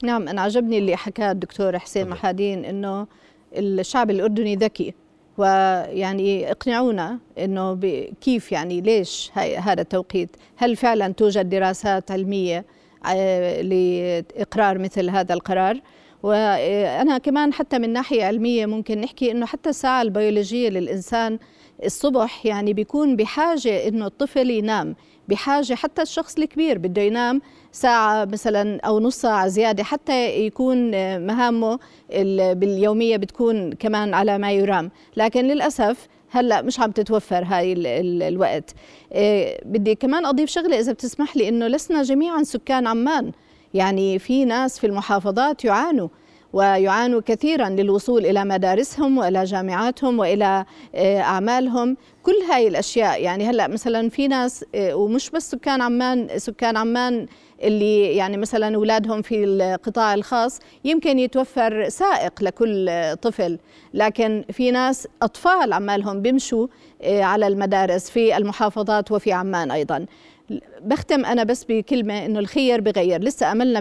نعم 0.04 0.28
أنا 0.28 0.42
عجبني 0.42 0.78
اللي 0.78 0.96
حكاه 0.96 1.32
الدكتور 1.32 1.80
حسين 1.80 2.10
محادين 2.10 2.66
أنه 2.66 3.08
الشعب 3.54 4.10
الأردني 4.12 4.56
ذكي 4.56 4.94
ويعني 5.38 6.52
اقنعونا 6.52 7.20
إنه 7.38 7.80
كيف 8.22 8.52
يعني 8.52 8.82
ليش 8.82 9.32
هذا 9.36 9.82
التوقيت؟ 9.82 10.30
هل 10.56 10.76
فعلا 10.76 11.14
توجد 11.14 11.50
دراسات 11.50 12.12
علمية 12.12 12.66
آه، 13.06 13.62
لإقرار 13.62 14.78
مثل 14.78 15.10
هذا 15.10 15.34
القرار؟ 15.34 15.82
وأنا 16.24 17.18
كمان 17.18 17.54
حتى 17.54 17.80
من 17.80 17.94
ناحية 17.94 18.26
علمية 18.26 18.66
ممكن 18.66 19.02
نحكي 19.02 19.32
إنه 19.32 19.46
حتى 19.46 19.70
الساعة 19.70 20.02
البيولوجية 20.02 20.70
للإنسان 20.70 21.40
الصبح 21.86 22.46
يعني 22.46 22.74
بيكون 22.74 23.16
بحاجة 23.16 23.88
إنه 23.88 24.06
الطفل 24.06 24.50
ينام 24.50 24.96
بحاجة 25.28 25.74
حتى 25.74 26.02
الشخص 26.02 26.38
الكبير 26.38 26.78
بده 26.78 27.02
ينام 27.02 27.42
ساعة 27.72 28.26
مثلا 28.26 28.80
أو 28.82 29.00
نص 29.00 29.16
ساعة 29.16 29.48
زيادة 29.48 29.84
حتى 29.84 30.46
يكون 30.46 30.92
مهامه 31.28 31.80
باليومية 32.54 33.18
بتكون 33.18 33.74
كمان 33.74 34.14
على 34.14 34.38
ما 34.38 34.52
يرام. 34.52 34.92
لكن 35.18 35.46
للأسف 35.46 36.08
هلأ 36.30 36.62
مش 36.62 36.80
عم 36.80 36.92
تتوفر 36.92 37.44
هاي 37.44 37.74
ال 37.74 37.88
ال 37.88 38.24
الوقت. 38.24 38.74
إيه 39.12 39.62
بدي 39.66 39.96
كمان 39.96 40.26
أضيف 40.26 40.50
شغلة 40.50 40.80
إذا 40.80 40.92
بتسمح 40.92 41.38
لي 41.38 41.50
إنه 41.50 41.68
لسنا 41.68 42.04
جميعا 42.04 42.44
سكان 42.44 42.88
عمان. 42.88 43.32
يعني 43.74 44.20
في 44.20 44.46
ناس 44.46 44.80
في 44.80 44.88
المحافظات 44.88 45.66
يعانوا. 45.66 46.08
ويعانوا 46.54 47.22
كثيرا 47.26 47.70
للوصول 47.70 48.26
إلى 48.26 48.46
مدارسهم 48.46 49.18
وإلى 49.18 49.44
جامعاتهم 49.44 50.20
وإلى 50.20 50.66
آه، 50.96 51.22
أعمالهم. 51.22 51.98
كل 52.24 52.36
هاي 52.52 52.68
الأشياء 52.68 53.22
يعني 53.22 53.50
هلأ 53.50 53.68
مثلا 53.68 54.10
في 54.10 54.28
ناس 54.28 54.66
آه، 54.76 54.96
ومش 54.96 55.30
بس 55.30 55.52
سكان 55.52 55.82
عمان 55.82 56.28
سكان 56.38 56.78
عمان 56.78 57.28
اللي 57.64 58.16
يعني 58.16 58.38
مثلا 58.38 58.76
أولادهم 58.76 59.22
في 59.22 59.44
القطاع 59.44 60.14
الخاص 60.14 60.60
يمكن 60.86 61.20
يتوفر 61.20 61.90
سائق 61.90 62.44
لكل 62.44 62.92
طفل. 63.22 63.60
لكن 63.94 64.44
في 64.52 64.72
ناس 64.72 65.08
أطفال 65.22 65.74
عمالهم 65.74 66.22
بيمشوا 66.22 66.68
آه، 67.02 67.22
على 67.22 67.48
المدارس 67.48 68.10
في 68.10 68.38
المحافظات 68.38 69.12
وفي 69.12 69.32
عمان 69.32 69.72
أيضا. 69.72 70.06
بختم 70.82 71.26
أنا 71.26 71.44
بس 71.44 71.64
بكلمة 71.70 72.26
إنه 72.26 72.40
الخير 72.40 72.82
بغير. 72.82 73.22
لسه 73.22 73.52
أملنا 73.52 73.80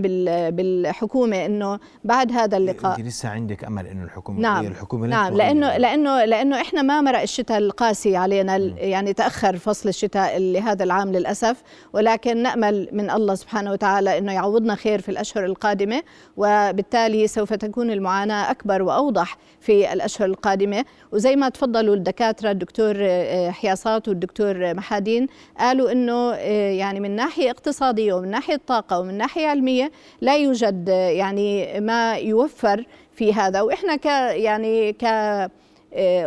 بالحكومة 0.50 1.46
إنه 1.46 1.78
بعد 2.04 2.32
هذا 2.32 2.56
اللقاء. 2.56 2.98
إنت 2.98 3.06
لسه 3.06 3.28
عندك 3.28 3.64
أمل 3.64 3.86
إنه 3.86 4.04
الحكومة 4.04 4.40
نعم. 4.40 4.66
الحكومة 4.66 5.06
نعم. 5.06 5.34
لأنه 5.36 5.76
لأنه 5.76 6.24
لأنه 6.24 6.60
إحنا 6.60 6.82
ما 6.82 7.00
مرق 7.00 7.20
الشتاء 7.20 7.58
القاسي 7.58 8.16
علينا 8.16 8.58
م. 8.58 8.74
يعني 8.76 9.12
تأخر 9.12 9.56
فصل 9.56 9.88
الشتاء 9.88 10.38
لهذا 10.38 10.84
العام 10.84 11.12
للأسف. 11.12 11.62
ولكن 11.92 12.42
نأمل 12.42 12.88
من 12.92 13.10
الله 13.10 13.34
سبحانه 13.34 13.72
وتعالى 13.72 14.18
إنه 14.18 14.32
يعوضنا 14.32 14.74
خير 14.74 15.00
في 15.00 15.08
الأشهر 15.08 15.44
القادمة 15.44 16.02
وبالتالي 16.36 17.26
سوف 17.26 17.52
تكون 17.52 17.90
المعاناة 17.90 18.50
أكبر 18.50 18.82
وأوضح 18.82 19.36
في 19.60 19.92
الأشهر 19.92 20.28
القادمة. 20.28 20.84
وزي 21.12 21.36
ما 21.36 21.48
تفضلوا 21.48 21.94
الدكاترة 21.94 22.50
الدكتور 22.50 22.94
آه، 22.98 23.50
حياصات 23.50 24.08
والدكتور 24.08 24.74
محادين 24.74 25.26
قالوا 25.58 25.92
إنه 25.92 26.32
آه، 26.34 26.53
يعني 26.54 27.00
من 27.00 27.10
ناحية 27.10 27.50
اقتصادية 27.50 28.12
ومن 28.12 28.30
ناحية 28.30 28.60
طاقة 28.66 29.00
ومن 29.00 29.18
ناحية 29.18 29.46
علمية 29.46 29.90
لا 30.20 30.36
يوجد 30.36 30.88
آه، 30.90 31.08
يعني 31.08 31.80
ما 31.80 32.14
يوفر 32.16 32.86
في 33.12 33.32
هذا. 33.34 33.60
وإحنا 33.60 33.96
ك 33.96 34.06
يعني 34.36 34.92
ك 34.92 35.04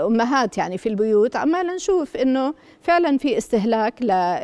أمهات 0.07 0.57
يعني 0.57 0.77
في 0.77 0.89
البيوت 0.89 1.35
عمالنا 1.35 1.75
نشوف 1.75 2.17
إنه 2.17 2.53
فعلا 2.81 3.17
في 3.17 3.37
استهلاك 3.37 4.01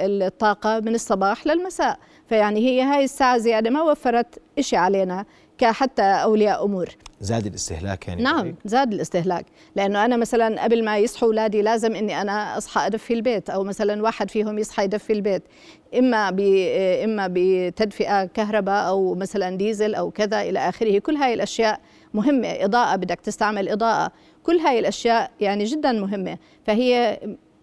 للطاقة 0.07 0.79
من 0.79 0.95
الصباح 0.95 1.47
للمساء. 1.47 1.99
فيعني 2.29 2.59
هي 2.59 2.81
هاي 2.81 3.03
الساعة 3.03 3.37
زيادة 3.37 3.69
ما 3.69 3.81
وفرت 3.81 4.39
شيء 4.59 4.79
علينا. 4.79 5.25
كحتى 5.63 6.01
أولياء 6.01 6.65
أمور. 6.65 6.89
زاد 7.21 7.45
الاستهلاك 7.45 8.07
يعني 8.07 8.23
نعم 8.23 8.41
break. 8.41 8.55
زاد 8.65 8.93
الاستهلاك. 8.93 9.45
لأنه 9.75 10.05
أنا 10.05 10.17
مثلا 10.17 10.63
قبل 10.63 10.85
ما 10.85 10.97
يصحوا 10.97 11.27
اولادي 11.27 11.61
لازم 11.61 11.95
إني 11.95 12.21
أنا 12.21 12.57
أصحى 12.57 12.85
أدفي 12.85 13.13
البيت 13.13 13.49
أو 13.49 13.63
مثلا 13.63 14.03
واحد 14.03 14.31
فيهم 14.31 14.59
يصحى 14.59 14.83
يدفي 14.83 15.13
البيت. 15.13 15.43
إما 15.99 16.29
ب 16.31 16.39
إما 17.03 17.29
بتدفئة 17.33 18.25
كهرباء 18.25 18.87
أو 18.87 19.15
مثلا 19.15 19.57
ديزل 19.57 19.95
أو 19.95 20.11
كذا 20.11 20.41
إلى 20.41 20.59
آخره. 20.59 20.99
كل 20.99 21.15
هاي 21.15 21.33
الأشياء 21.33 21.79
مهمة 22.13 22.47
إضاءة 22.47 22.95
بدك 22.95 23.19
تستعمل 23.19 23.69
إضاءة. 23.69 24.11
كل 24.43 24.57
هاي 24.57 24.79
الأشياء 24.79 25.31
يعني 25.39 25.63
جدا 25.63 25.91
مهمة. 25.91 26.37
فهي 26.65 27.19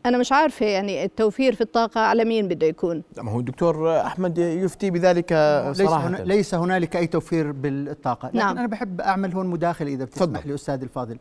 أنا 0.07 0.19
مش 0.19 0.33
عارفه 0.33 0.67
يعني 0.67 1.05
التوفير 1.05 1.55
في 1.55 1.61
الطاقة 1.61 2.01
على 2.01 2.25
مين 2.25 2.49
بده 2.49 2.67
يكون. 2.67 3.03
ما 3.23 3.31
هو 3.31 3.41
الدكتور 3.41 4.01
أحمد 4.01 4.39
يفتي 4.39 4.91
بذلك 4.91 5.33
ليس, 5.69 5.89
صراحة. 5.89 6.09
هنا 6.09 6.17
ليس 6.17 6.55
هنالك 6.55 6.97
أي 6.97 7.07
توفير 7.07 7.53
بالطاقة. 7.53 8.29
لكن 8.29 8.39
نعم. 8.39 8.59
أنا 8.59 8.67
بحب 8.67 9.01
أعمل 9.01 9.35
هون 9.35 9.47
مداخلة 9.47 9.93
إذا 9.93 10.05
بتسمح 10.05 10.27
تفضل. 10.27 10.49
لي 10.49 10.55
أستاذ 10.55 10.83
الفاضل. 10.83 11.19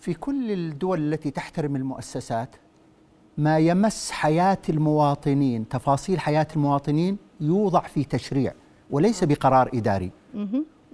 في 0.00 0.14
كل 0.14 0.50
الدول 0.50 1.12
التي 1.12 1.30
تحترم 1.30 1.76
المؤسسات 1.76 2.56
ما 3.38 3.58
يمس 3.58 4.10
حياة 4.10 4.58
المواطنين 4.68 5.68
تفاصيل 5.68 6.20
حياة 6.20 6.46
المواطنين 6.56 7.16
يوضع 7.40 7.80
في 7.80 8.04
تشريع 8.04 8.52
وليس 8.90 9.24
بقرار 9.24 9.70
إداري. 9.74 10.10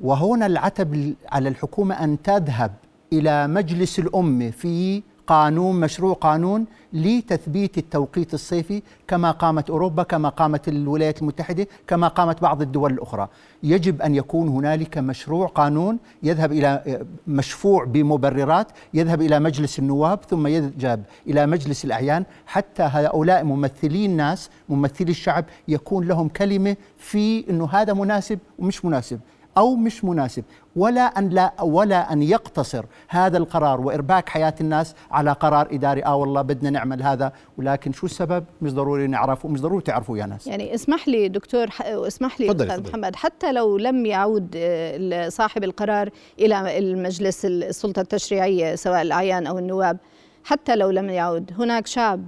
وهنا 0.02 0.46
العتب 0.46 1.14
على 1.32 1.48
الحكومة 1.48 2.04
أن 2.04 2.22
تذهب 2.22 2.72
إلى 3.12 3.46
مجلس 3.46 3.98
الأمة 3.98 4.50
في 4.50 5.02
قانون 5.28 5.80
مشروع 5.80 6.14
قانون 6.14 6.66
لتثبيت 6.92 7.78
التوقيت 7.78 8.34
الصيفي 8.34 8.82
كما 9.08 9.30
قامت 9.30 9.70
أوروبا 9.70 10.02
كما 10.02 10.28
قامت 10.28 10.68
الولايات 10.68 11.22
المتحدة 11.22 11.66
كما 11.86 12.08
قامت 12.08 12.42
بعض 12.42 12.62
الدول 12.62 12.92
الأخرى. 12.92 13.28
يجب 13.62 14.02
أن 14.02 14.14
يكون 14.14 14.48
هنالك 14.48 14.98
مشروع 14.98 15.46
قانون 15.46 15.98
يذهب 16.22 16.52
إلى 16.52 17.02
مشفوع 17.26 17.84
بمبررات 17.84 18.66
يذهب 18.94 19.22
إلى 19.22 19.40
مجلس 19.40 19.78
النواب 19.78 20.18
ثم 20.30 20.46
يذهب 20.46 21.02
إلى 21.26 21.46
مجلس 21.46 21.84
الأعيان 21.84 22.24
حتى 22.46 22.82
هؤلاء 22.82 23.44
ممثلي 23.44 24.06
الناس 24.06 24.50
ممثلي 24.68 25.10
الشعب 25.10 25.44
يكون 25.68 26.08
لهم 26.08 26.28
كلمة 26.28 26.76
في 26.98 27.50
إنه 27.50 27.68
هذا 27.72 27.92
مناسب 27.92 28.38
ومش 28.58 28.84
مناسب. 28.84 29.20
أو 29.58 29.76
مش 29.76 30.04
مناسب. 30.04 30.44
ولا 30.76 31.00
أن 31.00 31.28
لا 31.28 31.62
ولا 31.62 32.12
أن 32.12 32.22
يقتصر 32.22 32.84
هذا 33.08 33.38
القرار 33.38 33.80
وإرباك 33.80 34.28
حياة 34.28 34.54
الناس 34.60 34.94
على 35.10 35.32
قرار 35.32 35.68
إداري 35.72 36.04
آه 36.04 36.16
والله 36.16 36.42
بدنا 36.42 36.70
نعمل 36.70 37.02
هذا. 37.02 37.32
ولكن 37.58 37.92
شو 37.92 38.06
السبب؟ 38.06 38.44
مش 38.62 38.72
ضروري 38.74 39.06
نعرفه 39.06 39.48
مش 39.48 39.60
ضروري 39.60 39.82
تعرفوا 39.82 40.18
يا 40.18 40.26
ناس. 40.26 40.46
يعني 40.46 40.74
اسمح 40.74 41.08
لي 41.08 41.28
دكتور 41.28 41.70
ح- 41.70 41.86
واسمح 41.94 42.40
لي 42.40 42.46
تفضل، 42.46 42.64
أستاذ 42.70 42.76
تفضل. 42.82 42.90
محمد 42.90 43.16
حتى 43.16 43.52
لو 43.52 43.78
لم 43.78 44.06
يعود 44.06 44.54
آه، 44.56 45.28
صاحب 45.28 45.64
القرار 45.64 46.10
إلى 46.38 46.78
المجلس 46.78 47.44
السلطة 47.44 48.00
التشريعية 48.00 48.74
سواء 48.74 49.02
الأعيان 49.02 49.46
أو 49.46 49.58
النواب 49.58 49.98
حتى 50.44 50.76
لو 50.76 50.90
لم 50.90 51.10
يعود 51.10 51.50
هناك 51.58 51.86
شعب 51.86 52.22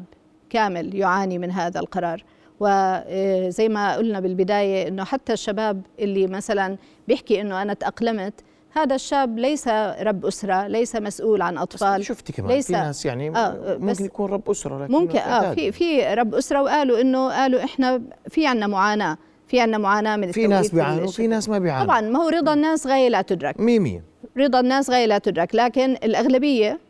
كامل 0.51 0.95
يعاني 0.95 1.39
من 1.39 1.51
هذا 1.51 1.81
القرار. 1.81 2.25
وزي 2.61 3.69
ما 3.69 3.97
قلنا 3.97 4.21
بالبداية 4.21 4.89
إنه 4.89 5.05
حتى 5.05 5.33
الشباب 5.33 5.83
اللي 6.01 6.27
مثلا 6.27 6.77
بيحكي 7.11 7.41
إنه 7.41 7.63
أنا 7.63 7.75
تأقلمت. 7.75 8.35
هذا 8.73 8.95
الشاب 8.95 9.39
ليس 9.39 9.69
رب 10.01 10.27
أسرة 10.27 10.67
ليس 10.67 10.97
مسؤول 10.97 11.43
عن 11.43 11.55
بس 11.55 11.61
أطفال. 11.61 12.05
شفتي 12.05 12.33
كمان 12.33 12.51
ليس- 12.51 12.67
في 12.67 12.73
ناس 12.73 13.07
يعني 13.07 13.37
آه، 13.37 13.77
ممكن 13.81 14.05
يكون 14.05 14.31
رب 14.31 14.51
أسرة 14.51 14.85
لكن 14.85 14.93
ممكن 14.93 15.19
آه. 15.19 15.55
في 15.55 15.73
في 15.73 16.15
رب 16.15 16.35
أسرة 16.35 16.63
وقالوا 16.63 17.01
إنه 17.01 17.29
قالوا 17.33 17.65
إحنا 17.65 18.03
في 18.29 18.47
عندنا 18.47 18.67
معاناة 18.67 19.19
في 19.47 19.61
عندنا 19.61 19.79
معاناة 19.79 20.17
من 20.17 20.33
في 20.33 20.47
ناس 20.47 20.69
بيعانوا 20.75 21.05
وفي 21.05 21.27
ناس 21.27 21.49
ما 21.49 21.59
بيعانوا. 21.59 21.85
طبعا 21.87 22.01
ما 22.01 22.19
هو 22.19 22.29
رضا 22.29 22.53
الناس 22.55 22.87
غاية 22.87 23.09
لا 23.09 23.23
تدرك. 23.23 23.61
مية 23.61 23.79
مية. 23.79 24.03
رضا 24.39 24.61
الناس 24.61 24.91
غاية 24.91 25.07
لا 25.07 25.19
تدرك. 25.19 25.55
لكن 25.55 25.91
الأغلبية 25.93 26.81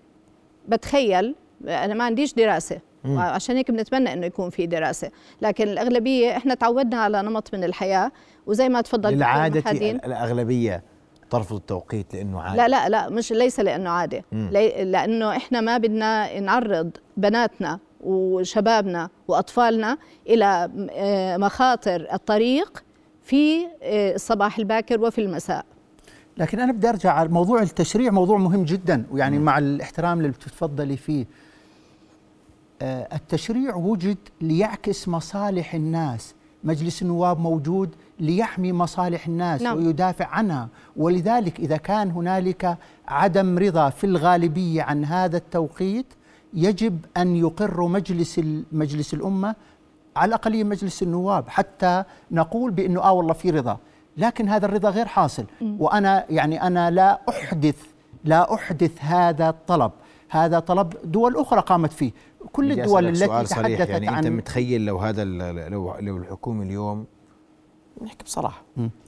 بتخيل 0.68 1.34
أنا 1.68 1.94
ما 1.94 2.04
عنديش 2.04 2.34
دراسة 2.34 2.78
عشان 3.04 3.56
هيك 3.56 3.70
بنتمنى 3.70 4.12
إنه 4.12 4.26
يكون 4.26 4.50
في 4.50 4.66
دراسة. 4.66 5.10
لكن 5.42 5.68
الأغلبية 5.68 6.36
إحنا 6.36 6.54
تعودنا 6.54 6.96
على 7.00 7.22
نمط 7.22 7.54
من 7.54 7.64
الحياة 7.64 8.12
وزي 8.46 8.68
ما 8.68 8.80
تفضل 8.80 9.12
للعادة. 9.12 9.70
الأغلبية 9.70 10.82
ترفض 11.30 11.56
التوقيت 11.56 12.14
لأنه 12.14 12.40
عادي. 12.40 12.56
لا 12.56 12.68
لا 12.68 12.88
لا 12.88 13.08
مش 13.08 13.32
ليس 13.32 13.60
لأنه 13.60 13.90
عاده 13.90 14.24
لي 14.32 14.84
لأنه 14.84 15.36
إحنا 15.36 15.60
ما 15.60 15.78
بدنا 15.78 16.40
نعرض 16.40 16.90
بناتنا 17.16 17.78
وشبابنا 18.00 19.08
وأطفالنا 19.28 19.98
إلى 20.26 20.70
آه، 20.90 21.36
مخاطر 21.36 22.08
الطريق 22.12 22.84
في 23.22 23.66
آه، 23.82 24.14
الصباح 24.14 24.58
الباكر 24.58 25.00
وفي 25.00 25.20
المساء. 25.20 25.64
لكن 26.36 26.60
أنا 26.60 26.72
بدي 26.72 26.88
أرجع 26.88 27.12
على 27.12 27.28
موضوع 27.28 27.62
التشريع 27.62 28.10
موضوع 28.10 28.38
مهم 28.38 28.64
جدا. 28.64 29.06
ويعني 29.10 29.38
مع 29.38 29.58
الاحترام 29.58 30.18
اللي 30.18 30.28
بتتفضلي 30.28 30.96
فيه 30.96 31.26
آه، 32.82 33.08
التشريع 33.12 33.76
وجد 33.76 34.18
ليعكس 34.40 35.08
مصالح 35.08 35.74
الناس. 35.74 36.34
مجلس 36.64 37.02
النواب 37.02 37.40
موجود 37.40 37.94
ليحمي 38.20 38.72
مصالح 38.72 39.26
الناس 39.26 39.62
نعم. 39.62 39.76
ويدافع 39.76 40.26
عنها. 40.26 40.68
ولذلك 40.96 41.60
إذا 41.60 41.76
كان 41.76 42.10
هنالك 42.10 42.76
عدم 43.08 43.58
رضا 43.58 43.90
في 43.90 44.04
الغالبية 44.04 44.82
عن 44.82 45.04
هذا 45.04 45.36
التوقيت 45.36 46.06
يجب 46.54 46.98
أن 47.16 47.36
يقر 47.36 47.80
مجلس 47.88 48.40
مجلس 48.72 49.14
الأمة 49.14 49.54
على 50.16 50.28
الأقل 50.28 50.64
مجلس 50.66 51.02
النواب 51.02 51.48
حتى 51.48 52.04
نقول 52.30 52.70
بأنه 52.70 53.02
آه 53.02 53.12
والله 53.12 53.32
في 53.32 53.50
رضا. 53.50 53.78
لكن 54.16 54.48
هذا 54.48 54.66
الرضا 54.66 54.90
غير 54.90 55.06
حاصل. 55.06 55.44
وأنا 55.62 56.24
يعني 56.30 56.62
أنا 56.62 56.90
لا 56.90 57.20
أحدث 57.28 57.76
لا 58.24 58.54
أحدث 58.54 58.92
هذا 59.04 59.48
الطلب. 59.48 59.92
هذا 60.28 60.58
طلب 60.58 60.92
دول 61.04 61.36
أخرى 61.36 61.60
قامت 61.60 61.92
فيه. 61.92 62.12
كل 62.52 62.72
الدول 62.72 63.06
التي 63.06 63.26
تحدثت 63.44 63.88
يعني 63.88 64.08
عن 64.08 64.14
أنت 64.14 64.26
متخيل 64.26 64.86
لو 64.86 64.98
هذا 64.98 65.22
ال- 65.22 65.70
لو 65.72 65.94
لو 66.00 66.16
الحكومة 66.16 66.62
اليوم 66.62 67.06
نحكي 68.02 68.24
بصراحة. 68.24 68.62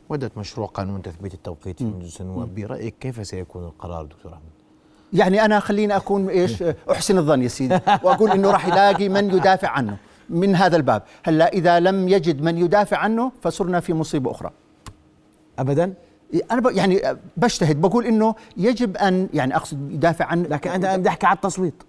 ودت 0.08 0.38
مشروع 0.38 0.66
قانون 0.66 1.02
تثبيت 1.02 1.34
التوقيت 1.34 1.78
في 1.78 1.84
مجلس 1.84 2.20
النواب 2.20 2.54
برأيك 2.54 2.94
كيف 3.00 3.26
سيكون 3.26 3.64
القرار 3.64 4.04
دكتور 4.04 4.32
أحمد؟ 4.32 4.52
يعني 5.12 5.44
أنا 5.44 5.60
خليني 5.60 5.96
أكون 5.96 6.28
إيش 6.28 6.62
أحسن 6.90 7.18
الظن 7.18 7.42
يا 7.42 7.48
سيدي 7.48 7.74
وأقول 8.02 8.30
إنه 8.30 8.50
راح 8.50 8.66
يلاقي 8.66 9.08
من 9.08 9.30
يدافع 9.30 9.68
عنه 9.68 9.96
من 10.30 10.56
هذا 10.56 10.76
الباب. 10.76 11.02
هلأ 11.24 11.48
إذا 11.48 11.80
لم 11.80 12.08
يجد 12.08 12.42
من 12.42 12.58
يدافع 12.58 12.96
عنه 12.96 13.32
فصرنا 13.42 13.80
في 13.80 13.94
مصيبة 13.94 14.30
أخرى. 14.30 14.50
أبدا؟ 15.58 15.94
أنا 16.50 16.60
ب 16.60 16.66
يعني 16.66 17.02
بجتهد 17.36 17.80
بقول 17.80 18.06
إنه 18.06 18.34
يجب 18.56 18.96
أن 18.96 19.28
يعني 19.34 19.56
أقصد 19.56 19.92
يدافع 19.92 20.24
عن 20.24 20.42
لكن 20.42 20.70
أنا 20.70 20.96
بدي 20.96 21.08
أحكي 21.08 21.26
على 21.26 21.36
التصويت. 21.36 21.82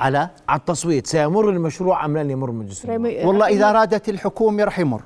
على؟ 0.00 0.30
على 0.48 0.60
التصويت 0.60 1.06
سيمر 1.06 1.50
المشروع 1.50 2.04
أم 2.04 2.18
لن 2.18 2.30
يمر 2.30 2.50
مجلس 2.50 2.84
النواب؟ 2.84 3.26
والله 3.26 3.46
إذا 3.46 3.70
ارادت 3.70 4.08
الحكومة 4.08 4.64
راح 4.64 4.78
يمر. 4.78 5.02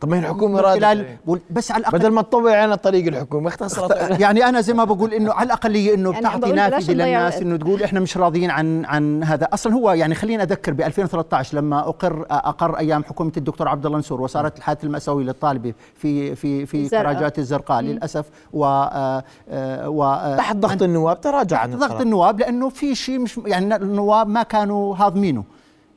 طب 0.00 0.08
ما 0.08 0.16
هي 0.16 0.20
الحكومة 0.20 0.54
من 0.54 0.60
رادت 0.60 1.06
بس 1.50 1.70
على 1.70 1.80
الاقل 1.80 1.98
بدل 1.98 2.10
ما 2.10 2.22
تطوع 2.22 2.56
على 2.56 2.76
طريق 2.76 3.06
الحكومة 3.06 3.48
اختصرت 3.48 3.90
يعني 4.20 4.44
أنا 4.48 4.60
زي 4.60 4.74
ما 4.74 4.84
بقول 4.84 5.14
إنه 5.14 5.32
على 5.32 5.46
الاقليه 5.46 5.94
إنه 5.94 6.12
يعني 6.12 6.26
بتعطي 6.26 6.52
نافذة 6.52 6.92
للناس. 6.92 7.36
إنه 7.36 7.56
تقول 7.56 7.82
إحنا 7.82 8.00
مش 8.00 8.16
راضيين 8.16 8.50
عن 8.50 8.84
عن 8.84 9.24
هذا 9.24 9.48
أصلا 9.52 9.74
هو 9.74 9.92
يعني 9.92 10.14
خلينا 10.14 10.42
أذكر 10.42 10.72
ب 10.72 10.80
2013 10.80 11.56
لما 11.56 11.78
اقر 11.78 12.26
أقر 12.30 12.78
أيام 12.78 13.04
حكومة 13.04 13.32
الدكتور 13.36 13.68
عبد 13.68 13.86
الله 13.86 13.98
نصور 13.98 14.20
وصارت 14.20 14.58
الحادثه 14.58 14.86
الماساويه 14.86 15.24
للطالبة 15.24 15.74
في 15.94 16.34
في 16.34 16.66
في 16.66 16.76
الزرقاء. 16.76 17.12
كراجات 17.12 17.38
الزرقاء 17.38 17.80
للأسف 17.80 18.24
و 18.52 18.64
آه، 18.64 19.24
آه، 19.48 19.88
و 19.88 20.04
آه، 20.04 20.36
تحت 20.36 20.56
ضغط 20.56 20.82
النواب 20.82 21.20
تراجع 21.20 21.58
عن 21.58 21.78
ضغط. 21.78 22.00
النواب 22.00 22.40
لأنه 22.40 22.68
في 22.68 22.94
شيء 22.94 23.18
مش 23.18 23.40
يعني 23.46 23.76
النواب 23.76 24.28
ما 24.28 24.42
كانوا 24.42 24.96
هاضمينه 24.96 25.44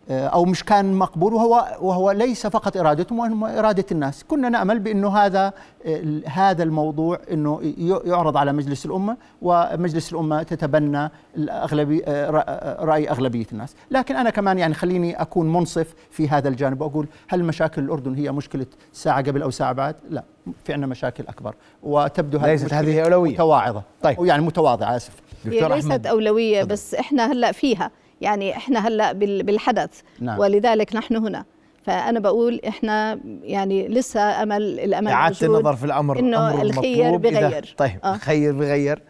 أو 0.09 0.45
مش 0.45 0.63
كان 0.63 0.93
مقبول 0.93 1.33
وهو 1.33 1.77
وهو 1.81 2.11
ليس 2.11 2.47
فقط 2.47 2.77
إرادتهم 2.77 3.19
وإنما 3.19 3.59
إرادة 3.59 3.85
الناس، 3.91 4.23
كنا 4.23 4.49
نأمل 4.49 4.79
بأنه 4.79 5.17
هذا 5.17 5.53
آه، 5.85 6.21
هذا 6.25 6.63
الموضوع 6.63 7.19
إنه 7.31 7.73
يعرض 8.05 8.37
على 8.37 8.53
مجلس 8.53 8.85
الأمة 8.85 9.17
ومجلس 9.41 10.13
الأمة 10.13 10.43
تتبنى 10.43 11.09
الاغلبيه 11.35 12.03
آه، 12.05 12.43
آه، 12.47 12.85
رأي 12.85 13.09
أغلبية 13.09 13.45
الناس، 13.51 13.75
لكن 13.91 14.15
أنا 14.15 14.29
كمان 14.29 14.59
يعني 14.59 14.73
خليني 14.73 15.21
أكون 15.21 15.53
منصف 15.53 15.93
في 16.11 16.29
هذا 16.29 16.49
الجانب 16.49 16.81
وأقول 16.81 17.07
هل 17.27 17.43
مشاكل 17.43 17.81
الأردن 17.83 18.13
هي 18.13 18.31
مشكلة 18.31 18.65
ساعة 18.93 19.21
قبل 19.21 19.41
أو 19.41 19.51
ساعة 19.51 19.73
بعد؟ 19.73 19.95
لا، 20.09 20.23
في 20.65 20.73
عندنا 20.73 20.87
مشاكل 20.87 21.23
أكبر 21.27 21.55
وتبدو 21.83 22.37
هذه 22.37 22.51
ليست 22.51 22.73
هذه 22.73 23.03
أولوية. 23.03 23.33
متواعظه 23.33 23.83
طيب. 24.01 24.25
يعني 24.25 24.41
متواضعة 24.41 24.95
أسف 24.95 25.13
هي 25.45 25.69
ليست 25.69 25.91
تفضل. 25.91 26.65
بس 26.65 26.95
إحنا 26.95 27.31
هلأ 27.31 27.51
فيها 27.51 27.91
يعني 28.21 28.57
إحنا 28.57 28.87
هلأ 28.87 29.11
بال- 29.13 29.43
بالحدث. 29.43 30.01
نعم. 30.19 30.39
ولذلك 30.39 30.95
نحن 30.95 31.15
هنا. 31.15 31.45
فأنا 31.83 32.19
بقول 32.19 32.61
إحنا 32.67 33.19
يعني 33.43 33.87
لسه 33.87 34.43
أمل 34.43 34.79
الأمل 34.79 35.07
إعادة 35.11 35.35
موجود 35.41 35.57
النظر 35.57 35.75
في 35.75 35.85
الأمر. 35.85 36.19
إنه 36.19 36.51
أمر 36.53 36.61
الخير 36.61 37.17
بغير. 37.17 37.75
طيب 37.77 37.99
آه. 38.03 38.15
الخير 38.15 38.53
بغير. 38.53 39.01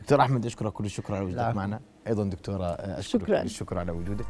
دكتور 0.00 0.20
أحمد 0.20 0.46
أشكرك 0.46 0.72
كل 0.72 0.84
الشكر 0.84 1.14
على 1.14 1.24
وجودك. 1.24 1.56
معنا. 1.56 1.80
أيضا 2.08 2.24
دكتورة 2.24 2.64
آه، 2.64 2.98
أشكرك 2.98 3.22
شكراً. 3.22 3.38
كل 3.40 3.44
الشكر 3.46 3.78
على 3.78 3.92
وجودك. 3.92 4.26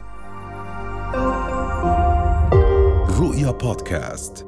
رؤيا 3.21 3.51
بودكاست. 3.51 4.47